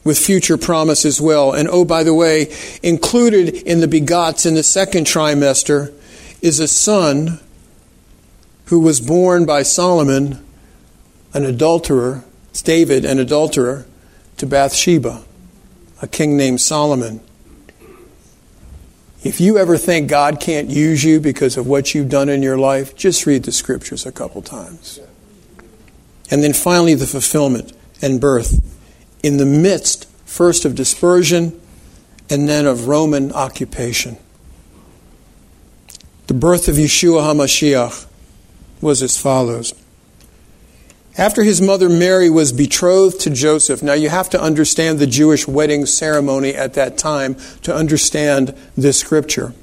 with 0.04 0.18
future 0.18 0.58
promise 0.58 1.06
as 1.06 1.20
well. 1.20 1.54
And 1.54 1.68
oh, 1.70 1.86
by 1.86 2.04
the 2.04 2.14
way, 2.14 2.54
included 2.84 3.50
in 3.50 3.80
the 3.80 3.88
begots 3.88 4.46
in 4.46 4.54
the 4.54 4.64
second 4.64 5.06
trimester 5.06 5.94
is 6.42 6.60
a 6.60 6.68
son 6.68 7.40
who 8.66 8.80
was 8.80 9.02
born 9.02 9.46
by 9.46 9.64
Solomon, 9.64 10.46
an 11.34 11.44
adulterer, 11.44 12.24
David, 12.64 13.06
an 13.06 13.20
adulterer, 13.20 13.86
to 14.38 14.46
Bathsheba, 14.46 15.24
a 16.02 16.08
king 16.08 16.38
named 16.38 16.62
Solomon. 16.62 17.20
If 19.24 19.42
you 19.42 19.58
ever 19.58 19.78
think 19.78 20.10
God 20.10 20.40
can't 20.40 20.70
use 20.70 21.04
you 21.04 21.20
because 21.20 21.58
of 21.58 21.68
what 21.68 21.94
you've 21.94 22.10
done 22.10 22.30
in 22.30 22.42
your 22.42 22.58
life, 22.58 22.96
just 22.96 23.26
read 23.26 23.44
the 23.44 23.52
scriptures 23.52 24.06
a 24.06 24.12
couple 24.12 24.42
times. 24.42 25.00
And 26.32 26.44
then 26.44 26.54
finally, 26.54 26.96
the 26.96 27.08
fulfillment 27.08 27.74
and 28.02 28.22
birth 28.22 28.64
in 29.22 29.38
the 29.38 29.46
midst, 29.46 30.08
first 30.26 30.64
of 30.64 30.76
dispersion 30.76 31.60
and 32.30 32.48
then 32.48 32.66
of 32.66 32.88
Roman 32.88 33.32
occupation. 33.34 34.18
The 36.28 36.34
birth 36.34 36.68
of 36.68 36.76
Yeshua 36.76 37.22
HaMashiach 37.22 38.06
was 38.82 39.02
as 39.02 39.20
follows. 39.20 39.74
After 41.18 41.44
his 41.44 41.62
mother 41.62 41.90
Mary 41.90 42.30
was 42.30 42.54
betrothed 42.54 43.20
to 43.22 43.30
Joseph, 43.30 43.84
now 43.84 43.94
you 43.94 44.10
have 44.10 44.30
to 44.30 44.42
understand 44.42 45.00
the 45.00 45.08
Jewish 45.08 45.48
wedding 45.48 45.86
ceremony 45.86 46.54
at 46.56 46.76
that 46.76 46.98
time 46.98 47.36
to 47.64 47.76
understand 47.76 48.56
this 48.78 49.00
scripture. 49.00 49.54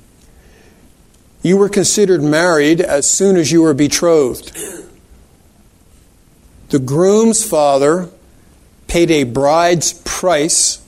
You 1.43 1.57
were 1.57 1.69
considered 1.69 2.23
married 2.23 2.81
as 2.81 3.09
soon 3.09 3.37
as 3.37 3.53
you 3.53 3.63
were 3.63 3.75
betrothed. 3.75 4.57
The 6.71 6.79
groom's 6.81 7.49
father 7.49 8.11
paid 8.89 9.11
a 9.11 9.25
bride's 9.25 9.93
price 10.05 10.83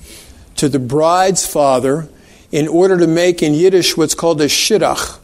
to 0.57 0.69
the 0.69 0.81
bride's 0.81 1.47
father 1.47 2.09
in 2.51 2.67
order 2.67 2.99
to 2.99 3.07
make 3.07 3.43
in 3.43 3.55
Yiddish 3.55 3.97
what's 3.97 4.15
called 4.15 4.41
a 4.41 4.47
shidduch, 4.47 5.19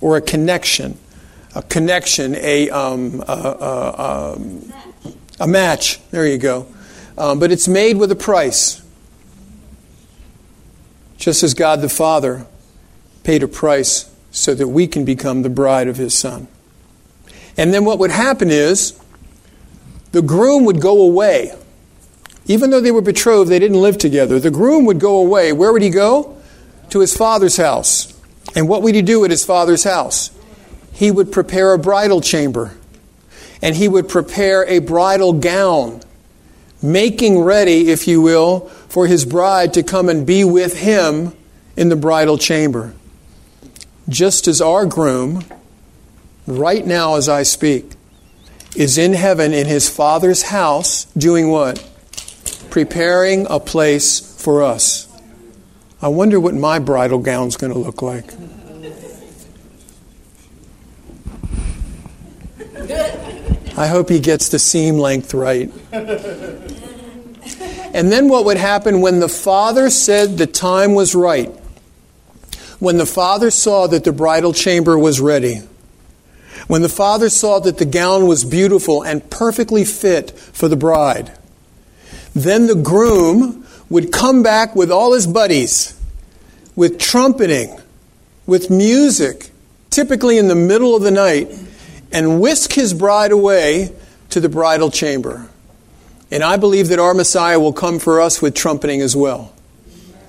or 0.00 0.16
a 0.16 0.20
connection 0.22 0.96
a 1.54 1.62
connection, 1.62 2.34
a, 2.36 2.70
um, 2.70 3.22
a, 3.26 3.32
a, 3.32 4.34
um, 4.34 4.72
a, 5.40 5.46
match. 5.46 6.00
There 6.10 6.26
you 6.26 6.38
go. 6.38 6.66
Um, 7.18 7.38
but 7.38 7.50
it's 7.50 7.66
made 7.66 7.96
with 7.96 8.12
a 8.12 8.16
price. 8.16 8.82
just 11.18 11.42
as 11.42 11.54
God 11.54 11.80
the 11.80 11.88
Father 11.88 12.46
paid 13.24 13.42
a 13.42 13.48
price 13.48 14.10
so 14.30 14.54
that 14.54 14.68
we 14.68 14.86
can 14.86 15.04
become 15.04 15.42
the 15.42 15.50
bride 15.50 15.88
of 15.88 15.96
his 15.96 16.16
son. 16.16 16.48
And 17.56 17.74
then 17.74 17.84
what 17.84 17.98
would 17.98 18.10
happen 18.10 18.50
is 18.50 18.98
the 20.12 20.22
groom 20.22 20.64
would 20.64 20.80
go 20.80 21.02
away. 21.02 21.54
Even 22.46 22.70
though 22.70 22.80
they 22.80 22.90
were 22.90 23.02
betrothed, 23.02 23.50
they 23.50 23.58
didn't 23.58 23.80
live 23.80 23.98
together. 23.98 24.40
The 24.40 24.50
groom 24.50 24.84
would 24.86 24.98
go 24.98 25.18
away. 25.18 25.52
Where 25.52 25.72
would 25.72 25.82
he 25.82 25.90
go? 25.90 26.38
To 26.90 27.00
his 27.00 27.16
father's 27.16 27.56
house. 27.56 28.18
And 28.56 28.68
what 28.68 28.82
would 28.82 28.94
he 28.94 29.02
do 29.02 29.24
at 29.24 29.30
his 29.30 29.44
father's 29.44 29.84
house? 29.84 30.30
He 30.92 31.10
would 31.10 31.32
prepare 31.32 31.72
a 31.72 31.78
bridal 31.78 32.20
chamber. 32.20 32.76
And 33.62 33.76
he 33.76 33.88
would 33.88 34.08
prepare 34.08 34.66
a 34.66 34.78
bridal 34.78 35.34
gown, 35.34 36.00
making 36.82 37.40
ready, 37.40 37.90
if 37.90 38.08
you 38.08 38.22
will, 38.22 38.68
for 38.88 39.06
his 39.06 39.24
bride 39.24 39.74
to 39.74 39.82
come 39.82 40.08
and 40.08 40.26
be 40.26 40.44
with 40.44 40.78
him 40.78 41.34
in 41.76 41.90
the 41.90 41.96
bridal 41.96 42.38
chamber. 42.38 42.94
Just 44.08 44.48
as 44.48 44.60
our 44.60 44.86
groom, 44.86 45.44
right 46.46 46.86
now 46.86 47.16
as 47.16 47.28
I 47.28 47.42
speak, 47.42 47.92
is 48.74 48.98
in 48.98 49.12
heaven 49.12 49.52
in 49.52 49.66
his 49.66 49.88
Father's 49.88 50.42
house 50.42 51.04
doing 51.16 51.50
what? 51.50 51.86
Preparing 52.70 53.46
a 53.50 53.60
place 53.60 54.20
for 54.42 54.62
us. 54.62 55.06
I 56.00 56.08
wonder 56.08 56.40
what 56.40 56.54
my 56.54 56.78
bridal 56.78 57.18
gown's 57.18 57.56
going 57.56 57.72
to 57.72 57.78
look 57.78 58.00
like. 58.00 58.32
I 63.76 63.86
hope 63.86 64.08
he 64.08 64.20
gets 64.20 64.48
the 64.48 64.58
seam 64.58 64.98
length 64.98 65.32
right. 65.32 65.70
And 67.92 68.12
then 68.12 68.28
what 68.28 68.44
would 68.44 68.56
happen 68.56 69.00
when 69.00 69.20
the 69.20 69.28
father 69.28 69.90
said 69.90 70.38
the 70.38 70.46
time 70.46 70.94
was 70.94 71.14
right? 71.14 71.48
When 72.78 72.98
the 72.98 73.06
father 73.06 73.50
saw 73.50 73.86
that 73.88 74.04
the 74.04 74.12
bridal 74.12 74.52
chamber 74.52 74.98
was 74.98 75.20
ready, 75.20 75.62
when 76.68 76.82
the 76.82 76.88
father 76.88 77.28
saw 77.28 77.58
that 77.60 77.78
the 77.78 77.84
gown 77.84 78.26
was 78.26 78.44
beautiful 78.44 79.02
and 79.02 79.28
perfectly 79.28 79.84
fit 79.84 80.30
for 80.30 80.68
the 80.68 80.76
bride, 80.76 81.32
then 82.34 82.68
the 82.68 82.76
groom 82.76 83.66
would 83.88 84.12
come 84.12 84.42
back 84.42 84.76
with 84.76 84.90
all 84.90 85.12
his 85.12 85.26
buddies, 85.26 86.00
with 86.76 86.98
trumpeting, 86.98 87.76
with 88.46 88.70
music, 88.70 89.50
typically 89.90 90.38
in 90.38 90.46
the 90.46 90.54
middle 90.54 90.94
of 90.94 91.02
the 91.02 91.10
night, 91.10 91.52
and 92.12 92.40
whisk 92.40 92.72
his 92.72 92.94
bride 92.94 93.32
away 93.32 93.94
to 94.30 94.40
the 94.40 94.48
bridal 94.48 94.90
chamber. 94.90 95.48
And 96.30 96.42
I 96.42 96.56
believe 96.56 96.88
that 96.88 96.98
our 96.98 97.14
Messiah 97.14 97.58
will 97.58 97.72
come 97.72 97.98
for 97.98 98.20
us 98.20 98.40
with 98.40 98.54
trumpeting 98.54 99.00
as 99.00 99.16
well. 99.16 99.52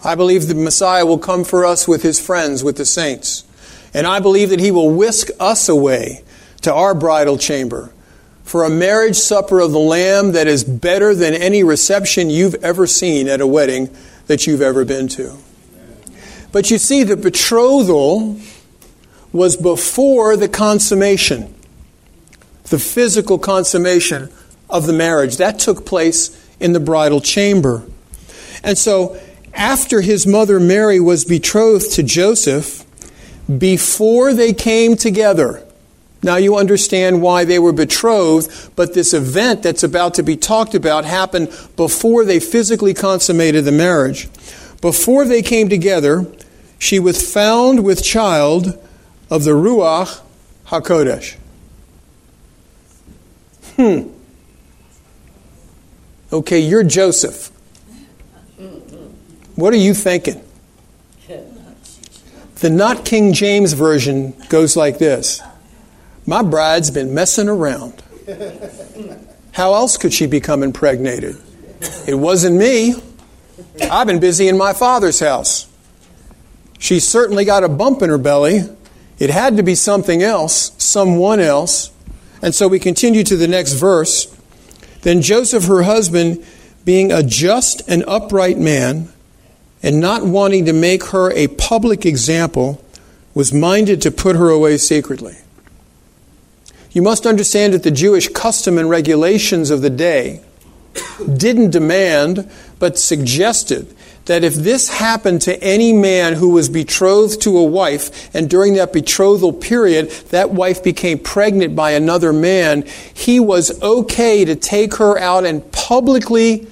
I 0.03 0.15
believe 0.15 0.47
the 0.47 0.55
Messiah 0.55 1.05
will 1.05 1.19
come 1.19 1.43
for 1.43 1.63
us 1.63 1.87
with 1.87 2.01
his 2.01 2.19
friends, 2.19 2.63
with 2.63 2.77
the 2.77 2.85
saints. 2.85 3.43
And 3.93 4.07
I 4.07 4.19
believe 4.19 4.49
that 4.49 4.59
he 4.59 4.71
will 4.71 4.89
whisk 4.89 5.29
us 5.39 5.69
away 5.69 6.23
to 6.61 6.73
our 6.73 6.95
bridal 6.95 7.37
chamber 7.37 7.91
for 8.43 8.63
a 8.63 8.69
marriage 8.69 9.15
supper 9.15 9.59
of 9.59 9.71
the 9.71 9.79
Lamb 9.79 10.31
that 10.31 10.47
is 10.47 10.63
better 10.63 11.13
than 11.13 11.33
any 11.33 11.63
reception 11.63 12.29
you've 12.29 12.55
ever 12.55 12.87
seen 12.87 13.27
at 13.27 13.41
a 13.41 13.47
wedding 13.47 13.95
that 14.27 14.47
you've 14.47 14.61
ever 14.61 14.83
been 14.83 15.07
to. 15.07 15.37
But 16.51 16.71
you 16.71 16.77
see, 16.77 17.03
the 17.03 17.15
betrothal 17.15 18.39
was 19.31 19.55
before 19.55 20.35
the 20.35 20.49
consummation, 20.49 21.53
the 22.71 22.79
physical 22.79 23.37
consummation 23.37 24.29
of 24.69 24.87
the 24.87 24.93
marriage. 24.93 25.37
That 25.37 25.59
took 25.59 25.85
place 25.85 26.35
in 26.59 26.73
the 26.73 26.79
bridal 26.79 27.21
chamber. 27.21 27.83
And 28.63 28.77
so, 28.77 29.19
after 29.53 29.99
his 30.01 30.25
mother 30.25 30.59
Mary 30.59 30.99
was 30.99 31.25
betrothed 31.25 31.91
to 31.91 32.03
Joseph, 32.03 32.85
before 33.57 34.33
they 34.33 34.53
came 34.53 34.95
together, 34.95 35.67
now 36.23 36.37
you 36.37 36.55
understand 36.55 37.21
why 37.21 37.43
they 37.43 37.59
were 37.59 37.73
betrothed, 37.73 38.71
but 38.77 38.93
this 38.93 39.13
event 39.13 39.63
that's 39.63 39.83
about 39.83 40.13
to 40.13 40.23
be 40.23 40.37
talked 40.37 40.73
about 40.73 41.03
happened 41.03 41.49
before 41.75 42.23
they 42.23 42.39
physically 42.39 42.93
consummated 42.93 43.65
the 43.65 43.71
marriage. 43.73 44.29
Before 44.79 45.25
they 45.25 45.41
came 45.41 45.67
together, 45.67 46.25
she 46.79 46.99
was 46.99 47.33
found 47.33 47.83
with 47.83 48.03
child 48.03 48.79
of 49.29 49.43
the 49.43 49.51
Ruach 49.51 50.21
HaKodesh. 50.67 51.35
Hmm. 53.81 54.09
Okay, 56.31 56.59
you're 56.59 56.83
Joseph. 56.83 57.47
What 59.55 59.73
are 59.73 59.77
you 59.77 59.95
thinking? 59.95 60.39
The 62.59 62.69
not 62.69 63.05
King 63.05 63.33
James 63.33 63.73
Version 63.73 64.35
goes 64.49 64.77
like 64.77 64.99
this 64.99 65.41
my 66.27 66.43
bride's 66.43 66.91
been 66.91 67.15
messing 67.15 67.49
around. 67.49 68.03
How 69.53 69.73
else 69.73 69.97
could 69.97 70.13
she 70.13 70.27
become 70.27 70.61
impregnated? 70.61 71.37
It 72.07 72.13
wasn't 72.13 72.57
me. 72.57 72.93
I've 73.89 74.05
been 74.05 74.19
busy 74.19 74.47
in 74.47 74.59
my 74.59 74.73
father's 74.73 75.19
house. 75.19 75.67
She 76.77 76.99
certainly 76.99 77.45
got 77.45 77.63
a 77.63 77.69
bump 77.69 78.03
in 78.03 78.11
her 78.11 78.19
belly. 78.19 78.61
It 79.17 79.31
had 79.31 79.57
to 79.57 79.63
be 79.63 79.73
something 79.73 80.21
else, 80.21 80.71
someone 80.77 81.39
else. 81.39 81.89
And 82.41 82.55
so 82.55 82.67
we 82.67 82.79
continue 82.79 83.23
to 83.23 83.35
the 83.35 83.47
next 83.47 83.73
verse. 83.73 84.35
Then 85.01 85.21
Joseph, 85.21 85.65
her 85.65 85.83
husband, 85.83 86.45
being 86.85 87.11
a 87.11 87.23
just 87.23 87.87
and 87.87 88.03
upright 88.07 88.57
man, 88.57 89.09
and 89.83 89.99
not 89.99 90.25
wanting 90.25 90.65
to 90.65 90.73
make 90.73 91.05
her 91.05 91.31
a 91.31 91.47
public 91.47 92.05
example, 92.05 92.83
was 93.33 93.53
minded 93.53 94.01
to 94.01 94.11
put 94.11 94.35
her 94.35 94.49
away 94.49 94.77
secretly. 94.77 95.37
You 96.91 97.01
must 97.01 97.25
understand 97.25 97.73
that 97.73 97.83
the 97.83 97.91
Jewish 97.91 98.27
custom 98.27 98.77
and 98.77 98.89
regulations 98.89 99.69
of 99.69 99.81
the 99.81 99.89
day 99.89 100.41
didn't 101.37 101.71
demand, 101.71 102.51
but 102.79 102.99
suggested 102.99 103.95
that 104.25 104.43
if 104.43 104.53
this 104.53 104.89
happened 104.89 105.41
to 105.41 105.63
any 105.63 105.93
man 105.93 106.33
who 106.33 106.49
was 106.49 106.69
betrothed 106.69 107.41
to 107.41 107.57
a 107.57 107.63
wife, 107.63 108.33
and 108.35 108.49
during 108.49 108.75
that 108.75 108.93
betrothal 108.93 109.51
period, 109.51 110.09
that 110.29 110.51
wife 110.51 110.83
became 110.83 111.17
pregnant 111.17 111.75
by 111.75 111.91
another 111.91 112.31
man, 112.31 112.83
he 113.13 113.39
was 113.39 113.81
okay 113.81 114.45
to 114.45 114.55
take 114.55 114.95
her 114.95 115.17
out 115.17 115.45
and 115.45 115.71
publicly 115.71 116.67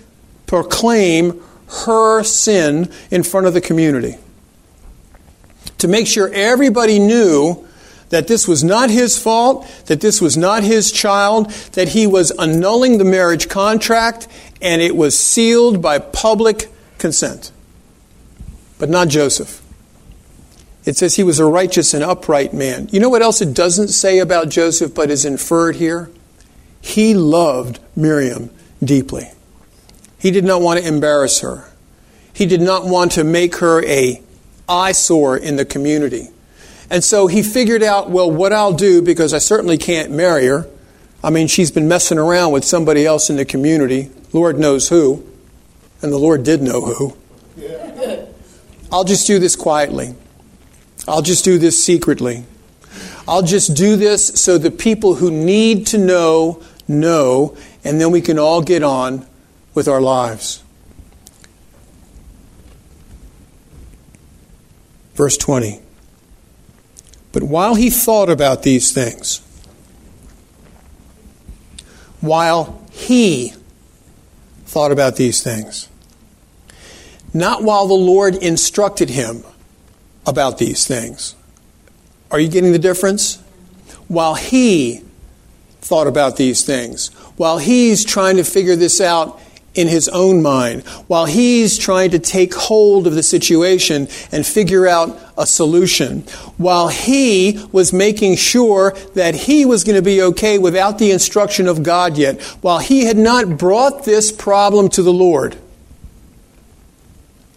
proclaim 0.45 1.41
her 1.85 2.23
sin 2.23 2.91
in 3.11 3.23
front 3.23 3.47
of 3.47 3.53
the 3.53 3.61
community. 3.61 4.17
To 5.79 5.87
make 5.87 6.07
sure 6.07 6.29
everybody 6.33 6.99
knew 6.99 7.65
that 8.09 8.27
this 8.27 8.47
was 8.47 8.63
not 8.63 8.89
his 8.89 9.21
fault, 9.21 9.67
that 9.85 10.01
this 10.01 10.19
was 10.19 10.35
not 10.35 10.63
his 10.63 10.91
child, 10.91 11.51
that 11.73 11.89
he 11.89 12.07
was 12.07 12.31
annulling 12.31 12.97
the 12.97 13.05
marriage 13.05 13.49
contract, 13.49 14.27
and 14.61 14.81
it 14.81 14.95
was 14.95 15.17
sealed 15.17 15.81
by 15.81 15.99
public 15.99 16.69
consent. 16.99 17.51
But 18.77 18.89
not 18.89 19.07
Joseph. 19.07 19.61
It 20.85 20.97
says 20.97 21.15
he 21.15 21.23
was 21.23 21.39
a 21.39 21.45
righteous 21.45 21.93
and 21.93 22.03
upright 22.03 22.53
man. 22.53 22.87
You 22.91 22.99
know 22.99 23.09
what 23.09 23.21
else 23.21 23.41
it 23.41 23.53
doesn't 23.53 23.89
say 23.89 24.19
about 24.19 24.49
Joseph 24.49 24.93
but 24.95 25.09
is 25.09 25.25
inferred 25.25 25.75
here? 25.75 26.09
He 26.81 27.13
loved 27.13 27.79
Miriam 27.95 28.49
deeply. 28.83 29.31
He 30.17 30.31
did 30.31 30.45
not 30.45 30.61
want 30.61 30.79
to 30.79 30.87
embarrass 30.87 31.41
her. 31.41 31.69
He 32.33 32.45
did 32.45 32.61
not 32.61 32.85
want 32.85 33.11
to 33.13 33.23
make 33.23 33.57
her 33.57 33.83
a 33.85 34.21
eyesore 34.67 35.37
in 35.37 35.57
the 35.57 35.65
community. 35.65 36.29
And 36.89 37.03
so 37.03 37.27
he 37.27 37.43
figured 37.43 37.83
out, 37.83 38.09
well, 38.09 38.31
what 38.31 38.53
I'll 38.53 38.73
do, 38.73 39.01
because 39.01 39.33
I 39.33 39.37
certainly 39.39 39.77
can't 39.77 40.11
marry 40.11 40.45
her. 40.47 40.67
I 41.23 41.29
mean, 41.29 41.47
she's 41.47 41.69
been 41.69 41.87
messing 41.87 42.17
around 42.17 42.53
with 42.53 42.63
somebody 42.63 43.05
else 43.05 43.29
in 43.29 43.35
the 43.35 43.45
community. 43.45 44.09
Lord 44.31 44.57
knows 44.57 44.89
who. 44.89 45.28
And 46.01 46.11
the 46.11 46.17
Lord 46.17 46.43
did 46.43 46.61
know 46.61 46.81
who. 46.81 47.15
I'll 48.91 49.03
just 49.03 49.27
do 49.27 49.39
this 49.39 49.55
quietly. 49.55 50.15
I'll 51.07 51.21
just 51.21 51.43
do 51.43 51.57
this 51.57 51.83
secretly. 51.83 52.45
I'll 53.27 53.43
just 53.43 53.75
do 53.75 53.95
this 53.95 54.27
so 54.27 54.57
the 54.57 54.71
people 54.71 55.15
who 55.15 55.29
need 55.29 55.85
to 55.87 55.97
know 55.97 56.63
know, 56.87 57.55
and 57.83 58.01
then 58.01 58.11
we 58.11 58.21
can 58.21 58.39
all 58.39 58.61
get 58.61 58.81
on 58.83 59.25
with 59.73 59.87
our 59.87 60.01
lives. 60.01 60.63
Verse 65.13 65.37
20. 65.37 65.81
But 67.31 67.43
while 67.43 67.75
he 67.75 67.89
thought 67.89 68.29
about 68.29 68.63
these 68.63 68.91
things, 68.91 69.41
while 72.21 72.81
he 72.91 73.53
thought 74.69 74.91
about 74.91 75.15
these 75.15 75.41
things, 75.41 75.89
not 77.33 77.63
while 77.63 77.87
the 77.87 77.95
Lord 77.95 78.35
instructed 78.35 79.09
him 79.09 79.43
about 80.27 80.59
these 80.59 80.85
things. 80.85 81.35
Are 82.29 82.39
you 82.39 82.47
getting 82.49 82.71
the 82.71 82.77
difference? 82.77 83.37
While 84.07 84.35
he 84.35 85.01
thought 85.81 86.05
about 86.05 86.37
these 86.37 86.63
things, 86.63 87.07
while 87.35 87.57
he's 87.57 88.05
trying 88.05 88.37
to 88.37 88.43
figure 88.43 88.75
this 88.75 89.01
out 89.01 89.41
in 89.79 89.87
his 89.87 90.09
own 90.09 90.41
mind 90.41 90.83
while 91.07 91.25
he's 91.25 91.77
trying 91.77 92.11
to 92.11 92.19
take 92.19 92.53
hold 92.53 93.07
of 93.07 93.15
the 93.15 93.23
situation 93.23 94.09
and 94.31 94.45
figure 94.45 94.85
out 94.85 95.17
a 95.37 95.45
solution. 95.45 96.19
While 96.57 96.89
he 96.89 97.65
was 97.71 97.93
making 97.93 98.35
sure 98.35 98.91
that 99.15 99.35
he 99.35 99.65
was 99.65 99.85
going 99.85 99.95
to 99.95 100.01
be 100.01 100.21
okay 100.21 100.59
without 100.59 100.99
the 100.99 101.11
instruction 101.11 101.67
of 101.67 101.81
God 101.81 102.17
yet. 102.17 102.41
While 102.61 102.79
he 102.79 103.05
had 103.05 103.17
not 103.17 103.57
brought 103.57 104.03
this 104.03 104.33
problem 104.33 104.89
to 104.89 105.01
the 105.01 105.13
Lord. 105.13 105.57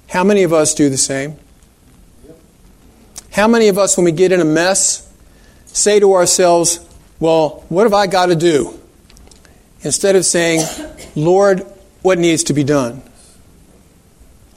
How 0.09 0.23
many 0.23 0.45
of 0.45 0.53
us 0.53 0.75
do 0.75 0.89
the 0.89 0.97
same? 0.97 1.37
How 3.33 3.49
many 3.49 3.67
of 3.67 3.79
us, 3.79 3.97
when 3.97 4.05
we 4.05 4.13
get 4.13 4.31
in 4.31 4.41
a 4.41 4.45
mess, 4.45 5.11
say 5.67 5.99
to 5.99 6.13
ourselves, 6.13 6.79
Well, 7.19 7.65
what 7.69 7.85
have 7.85 7.95
I 7.95 8.07
got 8.07 8.27
to 8.27 8.37
do? 8.37 8.79
Instead 9.83 10.15
of 10.15 10.25
saying, 10.25 10.61
Lord, 11.17 11.67
what 12.03 12.19
needs 12.19 12.45
to 12.45 12.53
be 12.53 12.65
done? 12.65 13.03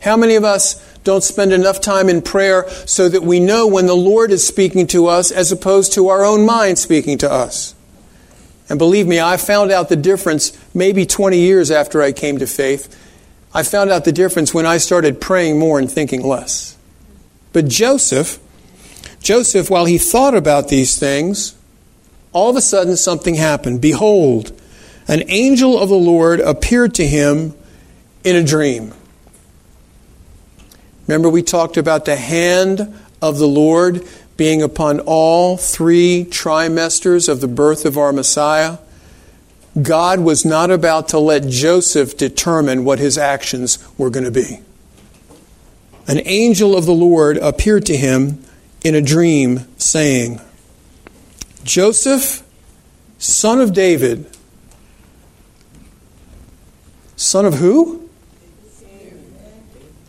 How 0.01 0.17
many 0.17 0.35
of 0.35 0.43
us 0.43 0.75
don't 1.03 1.23
spend 1.23 1.53
enough 1.53 1.81
time 1.81 2.09
in 2.09 2.21
prayer 2.21 2.69
so 2.85 3.09
that 3.09 3.23
we 3.23 3.39
know 3.39 3.67
when 3.67 3.85
the 3.85 3.95
Lord 3.95 4.31
is 4.31 4.45
speaking 4.45 4.87
to 4.87 5.07
us 5.07 5.31
as 5.31 5.51
opposed 5.51 5.93
to 5.93 6.09
our 6.09 6.23
own 6.23 6.45
mind 6.45 6.77
speaking 6.77 7.17
to 7.19 7.31
us? 7.31 7.73
And 8.69 8.79
believe 8.79 9.07
me, 9.07 9.19
I 9.19 9.37
found 9.37 9.71
out 9.71 9.89
the 9.89 9.95
difference 9.95 10.57
maybe 10.73 11.05
20 11.05 11.37
years 11.37 11.71
after 11.71 12.01
I 12.01 12.11
came 12.11 12.39
to 12.39 12.47
faith. 12.47 13.01
I 13.53 13.63
found 13.63 13.89
out 13.89 14.05
the 14.05 14.11
difference 14.11 14.53
when 14.53 14.65
I 14.65 14.77
started 14.77 15.21
praying 15.21 15.59
more 15.59 15.79
and 15.79 15.89
thinking 15.89 16.23
less. 16.23 16.75
But 17.53 17.67
Joseph, 17.67 18.39
Joseph, 19.21 19.69
while 19.69 19.85
he 19.85 19.97
thought 19.97 20.35
about 20.35 20.67
these 20.67 20.99
things, 20.99 21.55
all 22.33 22.49
of 22.49 22.55
a 22.55 22.61
sudden 22.61 22.97
something 22.97 23.35
happened. 23.35 23.81
Behold, 23.81 24.51
an 25.07 25.23
angel 25.27 25.79
of 25.79 25.89
the 25.89 25.95
Lord 25.95 26.39
appeared 26.39 26.95
to 26.95 27.07
him 27.07 27.53
in 28.23 28.35
a 28.35 28.43
dream. 28.43 28.93
Remember, 31.07 31.29
we 31.29 31.43
talked 31.43 31.77
about 31.77 32.05
the 32.05 32.15
hand 32.15 32.93
of 33.21 33.37
the 33.37 33.47
Lord 33.47 34.05
being 34.37 34.61
upon 34.61 34.99
all 35.01 35.57
three 35.57 36.25
trimesters 36.29 37.29
of 37.29 37.41
the 37.41 37.47
birth 37.47 37.85
of 37.85 37.97
our 37.97 38.11
Messiah. 38.11 38.79
God 39.81 40.21
was 40.21 40.45
not 40.45 40.71
about 40.71 41.09
to 41.09 41.19
let 41.19 41.47
Joseph 41.47 42.17
determine 42.17 42.83
what 42.83 42.99
his 42.99 43.17
actions 43.17 43.77
were 43.97 44.09
going 44.09 44.25
to 44.25 44.31
be. 44.31 44.59
An 46.07 46.21
angel 46.25 46.75
of 46.75 46.85
the 46.85 46.93
Lord 46.93 47.37
appeared 47.37 47.85
to 47.87 47.97
him 47.97 48.43
in 48.83 48.95
a 48.95 49.01
dream, 49.01 49.67
saying, 49.77 50.39
Joseph, 51.63 52.43
son 53.17 53.59
of 53.59 53.73
David, 53.73 54.34
Son 57.15 57.45
of 57.45 57.55
who? 57.55 58.09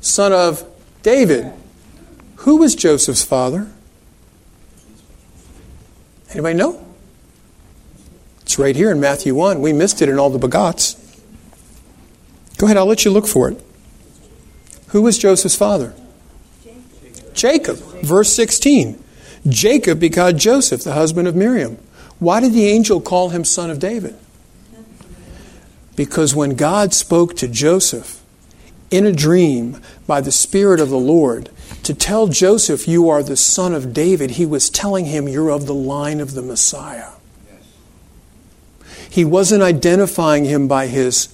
Son 0.01 0.33
of 0.33 0.65
David. 1.03 1.53
Who 2.37 2.57
was 2.57 2.75
Joseph's 2.75 3.25
father? 3.25 3.69
Anybody 6.31 6.55
know? 6.55 6.85
It's 8.43 8.59
right 8.59 8.77
here 8.77 8.91
in 8.91 9.01
Matthew 9.01 9.35
1. 9.35 9.61
We 9.61 9.73
missed 9.73 10.03
it 10.03 10.09
in 10.09 10.19
all 10.19 10.31
the 10.31 10.39
begots. 10.39 11.03
Go 12.57 12.67
ahead, 12.67 12.77
I'll 12.77 12.87
let 12.87 13.05
you 13.05 13.11
look 13.11 13.27
for 13.27 13.51
it. 13.51 13.61
Who 14.89 15.03
was 15.03 15.19
Joseph's 15.19 15.57
father? 15.57 15.95
Jacob. 17.35 17.77
Verse 18.03 18.33
16. 18.33 19.03
Jacob 19.49 20.01
begot 20.01 20.37
Joseph, 20.37 20.83
the 20.83 20.95
husband 20.95 21.29
of 21.29 21.37
Miriam. 21.37 21.79
Why 22.19 22.41
did 22.41 22.53
the 22.53 22.67
angel 22.67 23.01
call 23.01 23.29
him 23.29 23.45
son 23.45 23.71
of 23.71 23.79
David? 23.79 24.17
Because 25.97 26.35
when 26.35 26.55
God 26.55 26.93
spoke 26.93 27.35
to 27.37 27.49
Joseph 27.49 28.23
in 28.91 29.07
a 29.07 29.13
dream 29.13 29.81
by 30.07 30.21
the 30.21 30.31
Spirit 30.31 30.79
of 30.79 30.91
the 30.91 30.99
Lord 30.99 31.51
to 31.83 31.95
tell 31.95 32.29
Joseph, 32.29 32.87
You 32.87 33.09
are 33.09 33.23
the 33.23 33.37
son 33.37 33.75
of 33.75 33.93
David, 33.93 34.33
he 34.33 34.47
was 34.47 34.71
telling 34.71 35.07
him, 35.07 35.27
You're 35.27 35.51
of 35.51 35.67
the 35.67 35.75
line 35.75 36.21
of 36.21 36.35
the 36.35 36.43
Messiah. 36.43 37.11
He 39.09 39.25
wasn't 39.25 39.63
identifying 39.63 40.45
him 40.45 40.69
by 40.69 40.89
his 40.89 41.29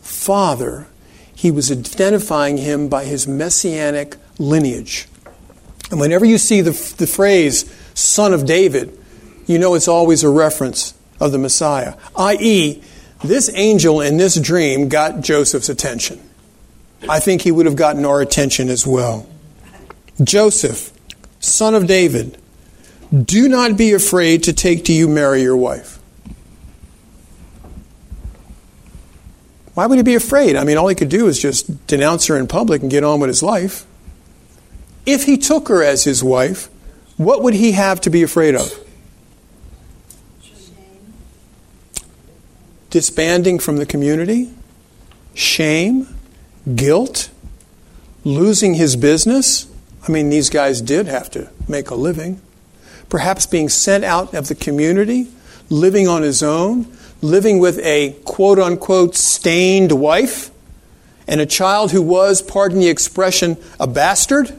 father, 0.00 0.86
he 1.34 1.50
was 1.50 1.70
identifying 1.70 2.58
him 2.58 2.88
by 2.88 3.04
his 3.04 3.26
messianic 3.26 4.16
lineage. 4.38 5.08
And 5.90 6.00
whenever 6.00 6.24
you 6.24 6.38
see 6.38 6.60
the, 6.60 6.70
the 6.96 7.06
phrase, 7.06 7.64
son 7.94 8.32
of 8.32 8.46
David, 8.46 8.96
you 9.46 9.58
know 9.58 9.74
it's 9.74 9.88
always 9.88 10.24
a 10.24 10.30
reference 10.30 10.94
of 11.20 11.32
the 11.32 11.38
Messiah, 11.38 11.94
i.e., 12.16 12.82
this 13.24 13.50
angel 13.54 14.00
in 14.00 14.16
this 14.16 14.38
dream 14.40 14.88
got 14.88 15.20
Joseph's 15.20 15.68
attention. 15.68 16.20
I 17.08 17.20
think 17.20 17.42
he 17.42 17.52
would 17.52 17.66
have 17.66 17.76
gotten 17.76 18.04
our 18.04 18.20
attention 18.20 18.68
as 18.68 18.86
well. 18.86 19.26
Joseph, 20.22 20.92
son 21.40 21.74
of 21.74 21.86
David, 21.86 22.38
do 23.12 23.48
not 23.48 23.76
be 23.76 23.92
afraid 23.92 24.42
to 24.44 24.52
take 24.52 24.84
to 24.86 24.92
you 24.92 25.08
Mary, 25.08 25.42
your 25.42 25.56
wife. 25.56 25.98
Why 29.74 29.86
would 29.86 29.98
he 29.98 30.02
be 30.02 30.14
afraid? 30.14 30.56
I 30.56 30.64
mean, 30.64 30.78
all 30.78 30.88
he 30.88 30.94
could 30.94 31.10
do 31.10 31.26
is 31.26 31.38
just 31.38 31.86
denounce 31.86 32.26
her 32.28 32.36
in 32.36 32.46
public 32.46 32.80
and 32.80 32.90
get 32.90 33.04
on 33.04 33.20
with 33.20 33.28
his 33.28 33.42
life. 33.42 33.86
If 35.04 35.24
he 35.24 35.36
took 35.36 35.68
her 35.68 35.82
as 35.82 36.04
his 36.04 36.24
wife, 36.24 36.70
what 37.18 37.42
would 37.42 37.54
he 37.54 37.72
have 37.72 38.00
to 38.02 38.10
be 38.10 38.22
afraid 38.22 38.54
of? 38.54 38.72
Disbanding 42.96 43.58
from 43.58 43.76
the 43.76 43.84
community, 43.84 44.50
shame, 45.34 46.08
guilt, 46.74 47.28
losing 48.24 48.72
his 48.72 48.96
business. 48.96 49.66
I 50.08 50.10
mean, 50.10 50.30
these 50.30 50.48
guys 50.48 50.80
did 50.80 51.06
have 51.06 51.30
to 51.32 51.50
make 51.68 51.90
a 51.90 51.94
living. 51.94 52.40
Perhaps 53.10 53.44
being 53.44 53.68
sent 53.68 54.02
out 54.02 54.32
of 54.32 54.48
the 54.48 54.54
community, 54.54 55.28
living 55.68 56.08
on 56.08 56.22
his 56.22 56.42
own, 56.42 56.90
living 57.20 57.58
with 57.58 57.78
a 57.80 58.16
quote 58.24 58.58
unquote 58.58 59.14
stained 59.14 59.92
wife, 59.92 60.50
and 61.28 61.38
a 61.38 61.44
child 61.44 61.92
who 61.92 62.00
was, 62.00 62.40
pardon 62.40 62.80
the 62.80 62.88
expression, 62.88 63.58
a 63.78 63.86
bastard. 63.86 64.56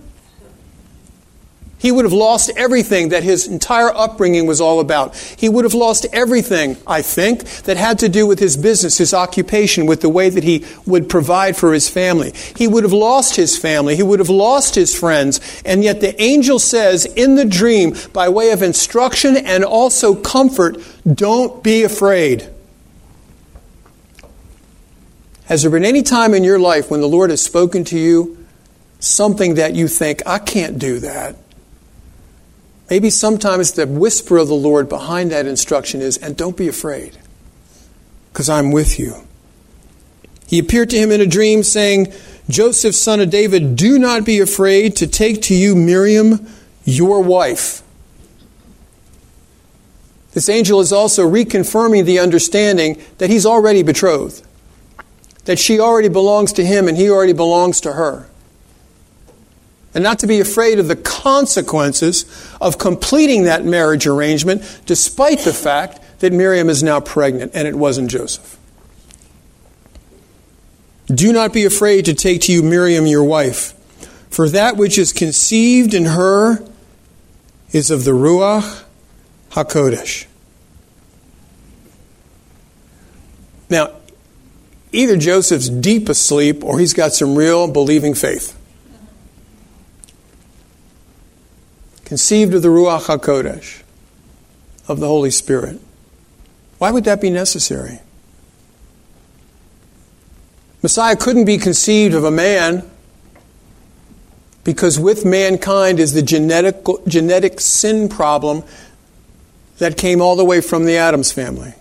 He 1.80 1.92
would 1.92 2.06
have 2.06 2.14
lost 2.14 2.50
everything 2.58 3.10
that 3.10 3.22
his 3.22 3.46
entire 3.48 3.90
upbringing 3.96 4.48
was 4.48 4.60
all 4.60 4.80
about. 4.80 5.16
He 5.16 5.48
would 5.48 5.64
have 5.64 5.76
lost 5.76 6.08
everything, 6.12 6.76
I 6.88 7.04
think, 7.04 7.44
that 7.64 7.78
had 7.78 8.00
to 8.00 8.10
do 8.10 8.26
with 8.26 8.40
his 8.40 8.58
business, 8.58 8.98
his 8.98 9.14
occupation, 9.14 9.86
with 9.86 10.02
the 10.02 10.10
way 10.10 10.30
that 10.30 10.44
he 10.44 10.66
would 10.88 11.08
provide 11.08 11.56
for 11.56 11.74
his 11.74 11.88
family. 11.88 12.34
He 12.56 12.68
would 12.68 12.84
have 12.84 12.94
lost 12.94 13.36
his 13.36 13.60
family. 13.60 13.96
He 13.96 14.02
would 14.02 14.18
have 14.18 14.30
lost 14.30 14.74
his 14.74 14.98
friends. 14.98 15.40
And 15.66 15.84
yet 15.84 16.02
the 16.02 16.20
angel 16.20 16.58
says 16.58 17.06
in 17.06 17.36
the 17.36 17.46
dream, 17.46 17.96
by 18.12 18.28
way 18.30 18.52
of 18.52 18.64
instruction 18.64 19.38
and 19.38 19.64
also 19.64 20.16
comfort, 20.16 20.78
don't 21.06 21.62
be 21.64 21.84
afraid. 21.84 22.50
Has 25.46 25.62
there 25.62 25.72
been 25.72 25.86
any 25.86 26.02
time 26.02 26.34
in 26.34 26.44
your 26.44 26.60
life 26.60 26.90
when 26.90 27.02
the 27.02 27.08
Lord 27.08 27.30
has 27.30 27.42
spoken 27.42 27.84
to 27.86 28.00
you 28.00 28.46
something 29.00 29.56
that 29.56 29.76
you 29.76 29.88
think, 29.88 30.24
I 30.26 30.40
can't 30.40 30.80
do 30.80 31.00
that? 31.00 31.36
Maybe 32.90 33.10
sometimes 33.10 33.74
the 33.74 33.86
whisper 33.86 34.38
of 34.38 34.48
the 34.48 34.56
Lord 34.56 34.88
behind 34.88 35.32
that 35.32 35.46
instruction 35.46 36.02
is, 36.02 36.18
and 36.18 36.38
don't 36.38 36.56
be 36.56 36.68
afraid, 36.68 37.18
because 38.32 38.50
I'm 38.50 38.72
with 38.72 38.98
you. 38.98 39.28
He 40.48 40.60
appeared 40.60 40.90
to 40.92 40.98
him 40.98 41.12
in 41.12 41.20
a 41.20 41.26
dream, 41.26 41.64
saying, 41.64 42.14
Joseph, 42.50 42.96
son 42.96 43.20
of 43.20 43.30
David, 43.30 43.76
do 43.76 44.00
not 44.00 44.24
be 44.24 44.40
afraid 44.40 44.96
to 44.98 45.08
take 45.08 45.42
to 45.44 45.56
you 45.56 45.76
Miriam, 45.76 46.48
your 46.86 47.22
wife. 47.22 47.82
This 50.32 50.48
angel 50.48 50.80
is 50.80 50.94
also 50.94 51.30
reconfirming 51.30 52.06
the 52.06 52.20
understanding 52.20 53.02
that 53.18 53.30
he's 53.30 53.46
already 53.46 53.84
betrothed, 53.84 54.46
that 55.44 55.60
she 55.60 55.80
already 55.80 56.10
belongs 56.10 56.54
to 56.54 56.66
him 56.66 56.88
and 56.88 56.96
he 56.96 57.10
already 57.10 57.34
belongs 57.34 57.82
to 57.82 57.94
her 57.94 58.30
and 59.98 60.04
not 60.04 60.20
to 60.20 60.28
be 60.28 60.40
afraid 60.40 60.78
of 60.78 60.88
the 60.88 60.96
consequences 60.96 62.24
of 62.62 62.78
completing 62.78 63.46
that 63.46 63.66
marriage 63.66 64.06
arrangement, 64.06 64.62
despite 64.86 65.40
the 65.40 65.52
fact 65.52 66.20
that 66.20 66.32
Miriam 66.32 66.70
is 66.70 66.84
now 66.84 67.00
pregnant 67.00 67.52
and 67.56 67.68
it 67.68 67.74
wasn't 67.74 68.08
Joseph. 68.08 68.60
Do 71.08 71.34
not 71.34 71.52
be 71.52 71.66
afraid 71.66 72.06
to 72.06 72.14
take 72.14 72.42
to 72.42 72.52
you 72.52 72.62
Miriam 72.62 73.08
your 73.08 73.24
wife, 73.24 73.74
for 74.30 74.48
that 74.50 74.78
which 74.78 75.00
is 75.00 75.12
conceived 75.12 75.96
in 75.96 76.06
her 76.06 76.64
is 77.72 77.90
of 77.90 78.04
the 78.04 78.12
Ruach 78.12 78.84
HaKodesh. 79.54 80.28
Now, 83.68 83.94
either 84.92 85.18
Joseph's 85.18 85.70
deep 85.70 86.08
asleep 86.08 86.64
or 86.64 86.78
he's 86.78 86.94
got 86.94 87.14
some 87.14 87.36
real 87.36 87.68
believing 87.68 88.14
faith. 88.14 88.57
Conceived 92.08 92.54
of 92.54 92.62
the 92.62 92.70
Ruach 92.70 93.08
HaKodesh, 93.08 93.82
of 94.88 95.02
the 95.02 95.08
Holy 95.08 95.30
Spirit. 95.30 95.78
Why 96.78 96.90
would 96.90 97.04
that 97.04 97.20
be 97.20 97.30
necessary? 97.30 98.00
Messiah 100.82 101.18
couldn't 101.18 101.44
be 101.44 101.58
conceived 101.58 102.16
of 102.16 102.24
a 102.24 102.32
man 102.32 102.90
because 104.64 104.98
with 104.98 105.26
mankind 105.26 106.00
is 106.00 106.14
the 106.14 106.22
genetic, 106.22 106.78
genetic 107.08 107.60
sin 107.60 108.08
problem 108.08 108.64
that 109.80 109.98
came 109.98 110.22
all 110.22 110.38
the 110.38 110.46
way 110.46 110.62
from 110.62 110.86
the 110.86 110.96
Adams 110.96 111.34
family. 111.34 111.74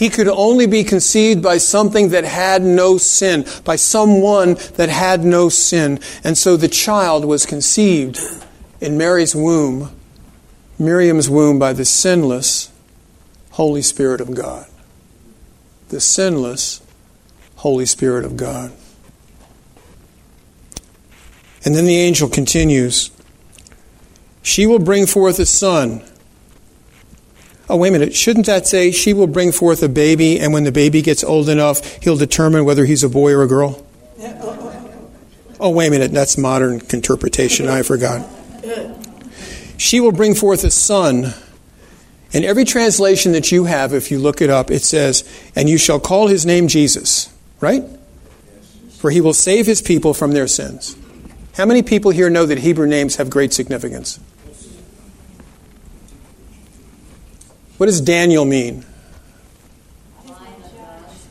He 0.00 0.08
could 0.08 0.28
only 0.28 0.66
be 0.66 0.82
conceived 0.82 1.42
by 1.42 1.58
something 1.58 2.08
that 2.08 2.24
had 2.24 2.62
no 2.62 2.96
sin, 2.96 3.44
by 3.64 3.76
someone 3.76 4.54
that 4.76 4.88
had 4.88 5.24
no 5.26 5.50
sin. 5.50 6.00
And 6.24 6.38
so 6.38 6.56
the 6.56 6.68
child 6.68 7.26
was 7.26 7.44
conceived 7.44 8.18
in 8.80 8.96
Mary's 8.96 9.36
womb, 9.36 9.94
Miriam's 10.78 11.28
womb, 11.28 11.58
by 11.58 11.74
the 11.74 11.84
sinless 11.84 12.72
Holy 13.50 13.82
Spirit 13.82 14.22
of 14.22 14.34
God. 14.34 14.66
The 15.90 16.00
sinless 16.00 16.80
Holy 17.56 17.84
Spirit 17.84 18.24
of 18.24 18.38
God. 18.38 18.72
And 21.62 21.74
then 21.74 21.84
the 21.84 21.98
angel 21.98 22.30
continues 22.30 23.10
She 24.40 24.66
will 24.66 24.78
bring 24.78 25.04
forth 25.04 25.38
a 25.38 25.44
son 25.44 26.02
oh, 27.70 27.76
wait 27.76 27.88
a 27.88 27.92
minute, 27.92 28.14
shouldn't 28.14 28.46
that 28.46 28.66
say 28.66 28.90
she 28.90 29.12
will 29.12 29.28
bring 29.28 29.52
forth 29.52 29.82
a 29.82 29.88
baby, 29.88 30.40
and 30.40 30.52
when 30.52 30.64
the 30.64 30.72
baby 30.72 31.02
gets 31.02 31.22
old 31.22 31.48
enough, 31.48 32.02
he'll 32.02 32.16
determine 32.16 32.64
whether 32.64 32.84
he's 32.84 33.04
a 33.04 33.08
boy 33.08 33.32
or 33.32 33.42
a 33.42 33.46
girl? 33.46 33.84
Oh, 35.60 35.70
wait 35.70 35.88
a 35.88 35.90
minute, 35.90 36.12
that's 36.12 36.36
modern 36.36 36.80
interpretation. 36.90 37.68
I 37.68 37.82
forgot. 37.82 38.26
She 39.76 40.00
will 40.00 40.12
bring 40.12 40.34
forth 40.34 40.64
a 40.64 40.70
son. 40.70 41.34
In 42.32 42.44
every 42.44 42.64
translation 42.64 43.32
that 43.32 43.50
you 43.50 43.64
have, 43.64 43.92
if 43.92 44.10
you 44.10 44.18
look 44.18 44.40
it 44.40 44.50
up, 44.50 44.70
it 44.70 44.82
says, 44.82 45.28
and 45.54 45.68
you 45.68 45.78
shall 45.78 46.00
call 46.00 46.28
his 46.28 46.46
name 46.46 46.68
Jesus, 46.68 47.32
right? 47.60 47.84
For 48.98 49.10
he 49.10 49.20
will 49.20 49.34
save 49.34 49.66
his 49.66 49.82
people 49.82 50.14
from 50.14 50.32
their 50.32 50.46
sins. 50.46 50.96
How 51.54 51.66
many 51.66 51.82
people 51.82 52.10
here 52.10 52.30
know 52.30 52.46
that 52.46 52.58
Hebrew 52.58 52.86
names 52.86 53.16
have 53.16 53.30
great 53.30 53.52
significance? 53.52 54.18
What 57.80 57.86
does 57.86 58.02
Daniel 58.02 58.44
mean? 58.44 58.84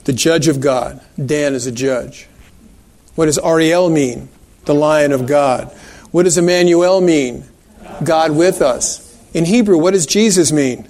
The 0.06 0.14
judge 0.14 0.48
of 0.48 0.60
God. 0.60 1.00
Dan 1.24 1.54
is 1.54 1.68
a 1.68 1.72
judge. 1.72 2.28
What 3.14 3.28
does 3.28 3.38
Ariel 3.38 3.88
mean? 3.92 4.30
The 4.66 4.74
lion 4.74 5.12
of 5.12 5.28
God. 5.28 5.68
What 6.10 6.24
does 6.24 6.40
Emmanuel 6.40 7.02
mean? 7.02 7.44
God 8.04 8.32
with 8.32 8.64
us. 8.64 9.16
In 9.32 9.46
Hebrew, 9.46 9.78
what 9.78 9.92
does 9.92 10.08
Jesus 10.08 10.52
mean? 10.52 10.90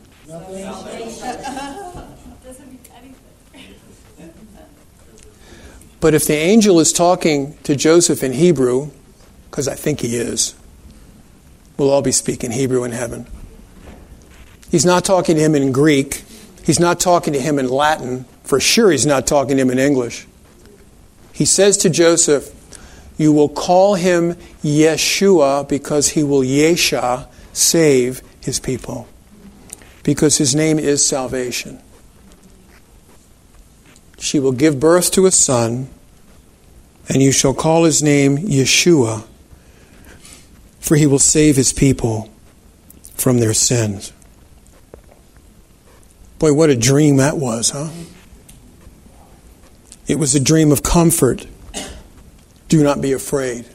But 6.00 6.14
if 6.14 6.26
the 6.26 6.38
angel 6.38 6.80
is 6.80 6.94
talking 6.94 7.58
to 7.64 7.76
Joseph 7.76 8.24
in 8.24 8.32
Hebrew, 8.32 8.92
because 9.52 9.68
I 9.68 9.76
think 9.76 10.00
he 10.00 10.16
is, 10.16 10.56
we'll 11.76 11.90
all 11.90 12.02
be 12.02 12.14
speaking 12.14 12.52
Hebrew 12.52 12.86
in 12.86 12.94
heaven. 12.94 13.28
He's 14.70 14.86
not 14.86 15.04
talking 15.04 15.36
to 15.36 15.42
him 15.42 15.56
in 15.56 15.72
Greek. 15.72 16.24
He's 16.64 16.80
not 16.80 17.00
talking 17.00 17.34
to 17.34 17.40
him 17.40 17.58
in 17.58 17.68
Latin. 17.68 18.26
For 18.44 18.60
sure, 18.60 18.92
he's 18.92 19.06
not 19.06 19.26
talking 19.26 19.58
to 19.58 19.62
him 19.62 19.72
in 19.72 19.80
English. 19.80 20.28
He 21.34 21.46
says 21.46 21.78
to 21.78 21.90
Joseph, 21.90 22.54
You 23.18 23.32
will 23.32 23.50
call 23.50 23.96
him 23.96 24.36
Yeshua 24.64 25.68
because 25.68 26.10
he 26.10 26.24
will 26.24 26.42
Yesha, 26.42 27.28
save 27.54 28.22
his 28.42 28.60
people. 28.60 29.08
Because 30.04 30.38
his 30.38 30.56
name 30.56 30.78
is 30.78 31.06
salvation. 31.06 31.80
She 34.20 34.40
will 34.40 34.52
give 34.52 34.80
birth 34.80 35.12
to 35.12 35.26
a 35.26 35.32
son, 35.32 35.90
and 37.08 37.22
you 37.22 37.32
shall 37.32 37.54
call 37.54 37.86
his 37.86 38.04
name 38.04 38.38
Yeshua, 38.38 39.26
for 40.80 40.96
he 40.96 41.08
will 41.08 41.20
save 41.20 41.56
his 41.56 41.74
people 41.74 42.30
from 43.16 43.40
their 43.40 43.54
sins. 43.54 44.12
Boy, 46.40 46.54
what 46.54 46.70
a 46.70 46.76
dream 46.76 47.18
that 47.18 47.38
was, 47.38 47.72
huh? 47.72 47.90
It 50.08 50.18
was 50.18 50.34
a 50.34 50.40
dream 50.40 50.72
of 50.72 50.82
comfort. 50.82 51.46
Do 52.70 52.82
not 52.82 53.02
be 53.02 53.12
afraid. 53.12 53.66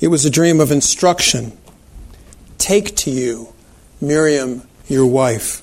It 0.00 0.08
was 0.08 0.24
a 0.24 0.30
dream 0.30 0.60
of 0.60 0.70
instruction. 0.70 1.56
Take 2.58 2.94
to 2.96 3.10
you 3.10 3.54
Miriam, 4.00 4.68
your 4.86 5.06
wife. 5.06 5.62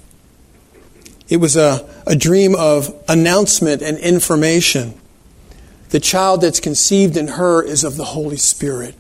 It 1.30 1.38
was 1.38 1.56
a, 1.56 1.88
a 2.08 2.16
dream 2.16 2.56
of 2.56 2.94
announcement 3.08 3.82
and 3.82 3.98
information. 4.00 4.96
The 5.90 6.00
child 6.00 6.42
that's 6.42 6.60
conceived 6.60 7.16
in 7.16 7.30
her 7.30 7.62
is 7.64 7.84
of 7.84 7.96
the 7.96 8.06
Holy 8.06 8.38
Spirit. 8.38 8.96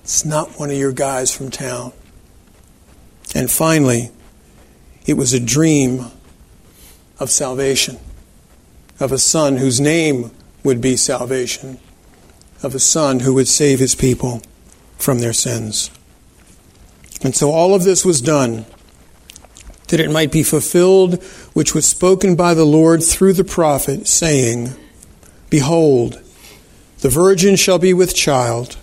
It's 0.00 0.24
not 0.24 0.58
one 0.58 0.70
of 0.70 0.76
your 0.76 0.92
guys 0.92 1.34
from 1.34 1.50
town. 1.50 1.92
And 3.34 3.50
finally, 3.50 4.10
it 5.06 5.14
was 5.14 5.32
a 5.32 5.40
dream 5.40 6.06
of 7.18 7.30
salvation, 7.30 7.98
of 9.00 9.12
a 9.12 9.18
son 9.18 9.56
whose 9.56 9.80
name 9.80 10.30
would 10.62 10.80
be 10.80 10.96
salvation, 10.96 11.78
of 12.62 12.74
a 12.74 12.80
son 12.80 13.20
who 13.20 13.34
would 13.34 13.48
save 13.48 13.78
his 13.78 13.94
people 13.94 14.42
from 14.96 15.20
their 15.20 15.32
sins. 15.32 15.90
And 17.22 17.34
so 17.34 17.50
all 17.50 17.74
of 17.74 17.84
this 17.84 18.04
was 18.04 18.20
done 18.20 18.66
that 19.88 20.00
it 20.00 20.10
might 20.10 20.32
be 20.32 20.42
fulfilled 20.42 21.22
which 21.52 21.74
was 21.74 21.86
spoken 21.86 22.34
by 22.34 22.54
the 22.54 22.64
Lord 22.64 23.02
through 23.02 23.34
the 23.34 23.44
prophet, 23.44 24.06
saying, 24.06 24.70
Behold, 25.50 26.20
the 27.00 27.08
virgin 27.08 27.56
shall 27.56 27.78
be 27.78 27.92
with 27.92 28.14
child 28.14 28.76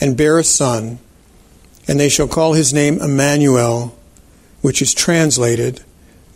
and 0.00 0.16
bear 0.16 0.38
a 0.38 0.44
son, 0.44 0.98
and 1.86 1.98
they 1.98 2.08
shall 2.08 2.28
call 2.28 2.52
his 2.52 2.74
name 2.74 3.00
Emmanuel 3.00 3.97
which 4.60 4.82
is 4.82 4.92
translated 4.94 5.82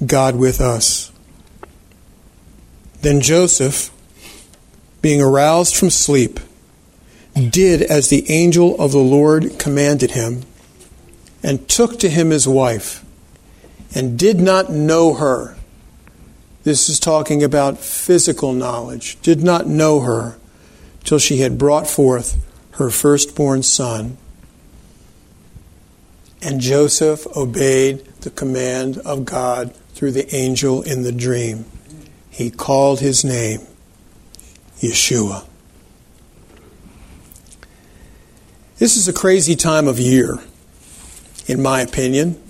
God 0.05 0.37
with 0.37 0.61
us. 0.61 1.13
Then 3.01 3.21
Joseph, 3.21 3.91
being 5.01 5.21
aroused 5.21 5.77
from 5.77 5.91
sleep, 5.91 6.39
did 7.35 7.83
as 7.83 8.09
the 8.09 8.31
angel 8.31 8.79
of 8.81 8.93
the 8.93 8.99
Lord 8.99 9.59
commanded 9.59 10.13
him, 10.13 10.43
and 11.43 11.69
took 11.69 11.99
to 11.99 12.09
him 12.09 12.31
his 12.31 12.47
wife, 12.47 13.05
and 13.95 14.19
did 14.19 14.39
not 14.39 14.71
know 14.71 15.15
her. 15.15 15.57
This 16.63 16.89
is 16.89 17.01
talking 17.01 17.43
about 17.43 17.79
physical 17.79 18.53
knowledge. 18.53 19.21
Did 19.23 19.43
not 19.43 19.67
know 19.67 20.01
her 20.01 20.37
till 21.03 21.19
she 21.19 21.39
had 21.39 21.59
brought 21.59 21.89
forth 21.89 22.45
her 22.73 22.89
firstborn 22.91 23.65
son. 23.65 24.17
And 26.43 26.61
Joseph 26.61 27.27
obeyed 27.37 28.05
the 28.23 28.31
command 28.31 28.99
of 28.99 29.25
God 29.25 29.75
through 29.95 30.11
the 30.11 30.35
angel 30.35 30.83
in 30.83 31.03
the 31.03 31.13
dream. 31.13 31.65
He 32.31 32.51
called 32.51 33.01
his 33.01 33.25
name 33.25 33.61
Yeshua. 34.81 35.47
This 38.79 38.97
is 38.97 39.07
a 39.07 39.13
crazy 39.13 39.55
time 39.55 39.87
of 39.87 40.01
year, 40.01 40.41
in 41.47 41.63
my 41.63 41.81
opinion. 41.81 42.43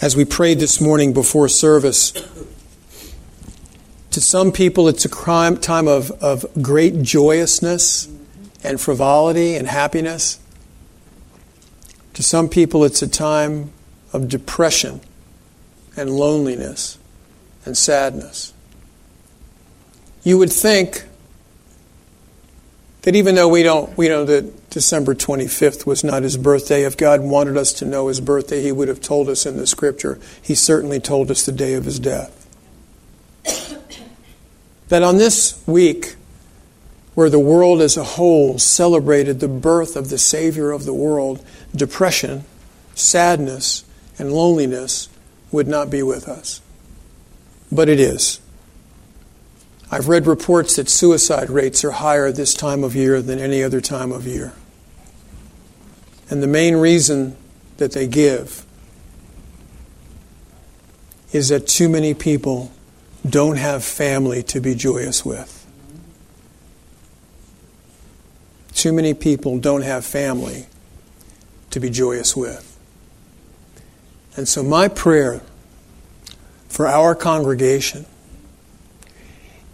As 0.00 0.14
we 0.14 0.24
prayed 0.24 0.60
this 0.60 0.80
morning 0.80 1.12
before 1.12 1.48
service, 1.48 2.12
to 4.12 4.20
some 4.20 4.52
people 4.52 4.88
it's 4.88 5.04
a 5.04 5.08
time 5.08 5.88
of, 5.88 6.12
of 6.22 6.46
great 6.60 7.02
joyousness 7.02 8.08
and 8.62 8.80
frivolity 8.80 9.56
and 9.56 9.66
happiness. 9.66 10.38
To 12.14 12.22
some 12.22 12.48
people, 12.48 12.84
it's 12.84 13.02
a 13.02 13.08
time 13.08 13.72
of 14.12 14.28
depression 14.28 15.00
and 15.96 16.10
loneliness 16.10 16.98
and 17.64 17.76
sadness. 17.76 18.52
You 20.22 20.38
would 20.38 20.52
think 20.52 21.04
that 23.02 23.16
even 23.16 23.34
though 23.34 23.48
we 23.48 23.62
don't, 23.62 23.96
we 23.96 24.08
know 24.08 24.24
that 24.24 24.70
December 24.70 25.14
25th 25.14 25.86
was 25.86 26.04
not 26.04 26.22
his 26.22 26.36
birthday, 26.36 26.84
if 26.84 26.96
God 26.96 27.20
wanted 27.20 27.56
us 27.56 27.72
to 27.74 27.84
know 27.84 28.08
his 28.08 28.20
birthday, 28.20 28.62
he 28.62 28.72
would 28.72 28.88
have 28.88 29.00
told 29.00 29.28
us 29.28 29.44
in 29.44 29.56
the 29.56 29.66
scripture. 29.66 30.20
He 30.40 30.54
certainly 30.54 31.00
told 31.00 31.30
us 31.30 31.44
the 31.44 31.52
day 31.52 31.74
of 31.74 31.84
his 31.84 31.98
death. 31.98 32.38
that 34.88 35.02
on 35.02 35.18
this 35.18 35.60
week, 35.66 36.14
where 37.14 37.30
the 37.30 37.38
world 37.38 37.80
as 37.80 37.96
a 37.96 38.04
whole 38.04 38.58
celebrated 38.58 39.40
the 39.40 39.48
birth 39.48 39.96
of 39.96 40.08
the 40.08 40.18
Savior 40.18 40.70
of 40.70 40.84
the 40.84 40.94
world, 40.94 41.44
depression, 41.74 42.44
sadness, 42.94 43.84
and 44.18 44.32
loneliness 44.32 45.08
would 45.50 45.68
not 45.68 45.90
be 45.90 46.02
with 46.02 46.28
us. 46.28 46.60
But 47.70 47.88
it 47.88 48.00
is. 48.00 48.40
I've 49.90 50.08
read 50.08 50.26
reports 50.26 50.76
that 50.76 50.88
suicide 50.88 51.50
rates 51.50 51.84
are 51.84 51.90
higher 51.90 52.32
this 52.32 52.54
time 52.54 52.82
of 52.82 52.96
year 52.96 53.20
than 53.20 53.38
any 53.38 53.62
other 53.62 53.82
time 53.82 54.10
of 54.10 54.26
year. 54.26 54.54
And 56.30 56.42
the 56.42 56.46
main 56.46 56.76
reason 56.76 57.36
that 57.76 57.92
they 57.92 58.06
give 58.06 58.64
is 61.32 61.50
that 61.50 61.66
too 61.66 61.90
many 61.90 62.14
people 62.14 62.72
don't 63.28 63.56
have 63.56 63.84
family 63.84 64.42
to 64.44 64.60
be 64.60 64.74
joyous 64.74 65.26
with. 65.26 65.61
Too 68.74 68.92
many 68.92 69.14
people 69.14 69.58
don't 69.58 69.82
have 69.82 70.04
family 70.04 70.66
to 71.70 71.80
be 71.80 71.90
joyous 71.90 72.36
with. 72.36 72.68
And 74.36 74.48
so, 74.48 74.62
my 74.62 74.88
prayer 74.88 75.42
for 76.68 76.86
our 76.86 77.14
congregation 77.14 78.06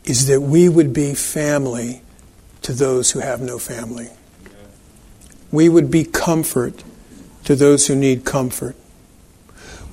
is 0.04 0.26
that 0.26 0.40
we 0.40 0.68
would 0.68 0.92
be 0.92 1.14
family 1.14 2.02
to 2.62 2.72
those 2.72 3.12
who 3.12 3.20
have 3.20 3.40
no 3.40 3.58
family. 3.58 4.08
We 5.52 5.68
would 5.68 5.90
be 5.90 6.04
comfort 6.04 6.82
to 7.44 7.54
those 7.54 7.86
who 7.86 7.94
need 7.94 8.24
comfort. 8.24 8.74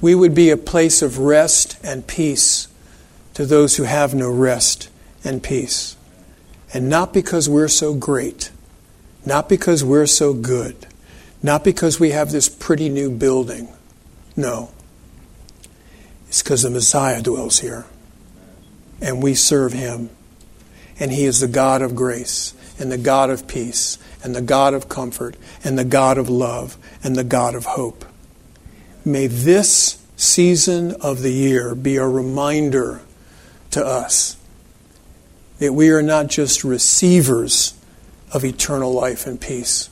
We 0.02 0.16
would 0.16 0.36
be 0.36 0.50
a 0.50 0.58
place 0.58 1.02
of 1.02 1.20
rest 1.20 1.78
and 1.84 2.06
peace 2.08 2.68
to 3.34 3.46
those 3.46 3.78
who 3.78 3.84
have 3.84 4.14
no 4.14 4.30
rest 4.30 4.90
and 5.24 5.42
peace. 5.44 5.96
And 6.74 6.90
not 6.90 7.14
because 7.14 7.48
we're 7.48 7.68
so 7.68 7.94
great, 7.94 8.52
not 9.26 9.50
because 9.50 9.84
we're 9.84 10.06
so 10.06 10.34
good, 10.34 10.76
not 11.42 11.64
because 11.64 12.00
we 12.00 12.12
have 12.12 12.32
this 12.32 12.50
pretty 12.50 12.90
new 12.90 13.12
building. 13.12 13.70
No. 14.36 14.72
It's 16.28 16.44
because 16.44 16.64
the 16.64 16.70
Messiah 16.70 17.22
dwells 17.22 17.60
here. 17.60 17.86
And 19.02 19.22
we 19.22 19.34
serve 19.34 19.74
him. 19.74 20.10
And 21.00 21.12
he 21.12 21.26
is 21.26 21.40
the 21.40 21.48
God 21.48 21.82
of 21.82 21.96
grace, 21.96 22.54
and 22.80 22.92
the 22.92 22.98
God 22.98 23.30
of 23.30 23.48
peace, 23.48 23.98
and 24.24 24.34
the 24.34 24.42
God 24.42 24.74
of 24.74 24.88
comfort, 24.88 25.36
and 25.64 25.78
the 25.78 25.84
God 25.84 26.18
of 26.18 26.30
love, 26.30 26.78
and 27.04 27.16
the 27.16 27.24
God 27.24 27.54
of 27.54 27.66
hope. 27.66 28.06
May 29.04 29.28
this 29.28 30.02
season 30.16 30.94
of 31.02 31.22
the 31.22 31.32
year 31.32 31.76
be 31.76 31.98
a 31.98 32.08
reminder 32.08 33.02
to 33.72 33.86
us 33.86 34.38
that 35.60 35.74
we 35.74 35.90
are 35.90 36.02
not 36.02 36.28
just 36.28 36.64
receivers 36.64 37.74
of 38.36 38.46
eternal 38.46 38.94
life 38.94 39.26
and 39.26 39.42
peace. 39.42 39.90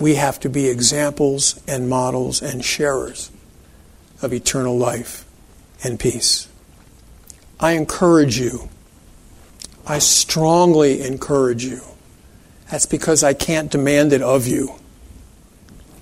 We 0.00 0.14
have 0.14 0.40
to 0.40 0.48
be 0.48 0.68
examples 0.68 1.60
and 1.68 1.90
models 1.90 2.40
and 2.40 2.64
sharers 2.64 3.30
of 4.22 4.32
eternal 4.32 4.78
life 4.78 5.26
and 5.84 6.00
peace. 6.00 6.48
I 7.60 7.72
encourage 7.72 8.38
you. 8.38 8.70
I 9.86 9.98
strongly 9.98 11.02
encourage 11.02 11.64
you. 11.64 11.82
That's 12.70 12.86
because 12.86 13.22
I 13.22 13.34
can't 13.34 13.70
demand 13.70 14.14
it 14.14 14.22
of 14.22 14.46
you. 14.46 14.76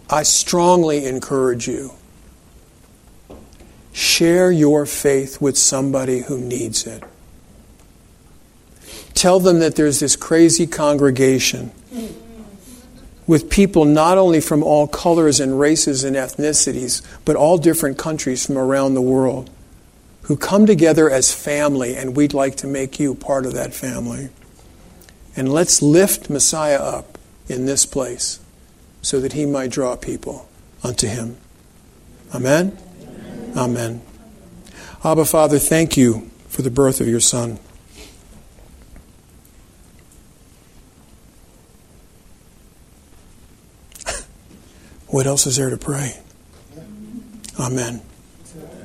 I 0.08 0.22
strongly 0.22 1.06
encourage 1.06 1.66
you 1.66 1.92
Share 3.94 4.50
your 4.50 4.87
faith 4.87 5.40
with 5.40 5.56
somebody 5.56 6.22
who 6.22 6.37
needs 6.37 6.84
it. 6.84 7.04
Tell 9.14 9.40
them 9.40 9.61
that 9.61 9.77
there's 9.77 10.00
this 10.00 10.16
crazy 10.16 10.66
congregation 10.66 11.70
with 13.27 13.48
people 13.48 13.85
not 13.85 14.18
only 14.18 14.40
from 14.40 14.62
all 14.62 14.87
colors 14.87 15.40
and 15.40 15.59
races 15.59 16.05
and 16.05 16.14
ethnicities, 16.14 17.00
but 17.24 17.37
all 17.37 17.57
different 17.57 17.96
countries 17.96 18.44
from 18.44 18.59
around 18.59 18.94
the 18.94 19.03
world 19.03 19.48
who 20.22 20.37
come 20.37 20.66
together 20.66 21.11
as 21.11 21.35
family, 21.35 21.94
and 21.94 22.16
we'd 22.16 22.33
like 22.33 22.57
to 22.57 22.66
make 22.66 22.98
you 22.98 23.14
part 23.14 23.44
of 23.44 23.53
that 23.53 23.74
family. 23.74 24.31
And 25.37 25.53
let's 25.53 25.83
lift 25.83 26.31
Messiah 26.31 26.81
up 26.81 27.18
in 27.46 27.66
this 27.66 27.85
place 27.85 28.40
so 29.03 29.20
that 29.20 29.35
he 29.35 29.44
might 29.44 29.70
draw 29.70 29.96
people 29.96 30.48
unto 30.83 31.07
him. 31.07 31.37
Amen? 32.35 32.77
Amen. 33.55 34.00
Abba, 35.05 35.27
Father, 35.27 35.59
thank 35.59 35.96
you 35.96 36.31
for 36.48 36.62
the 36.62 36.70
birth 36.70 37.00
of 37.00 37.09
your 37.09 37.20
Son. 37.20 37.59
What 45.14 45.29
else 45.29 45.46
is 45.46 45.55
there 45.55 45.70
to 45.70 45.77
pray? 45.77 46.18
Amen. 47.61 48.03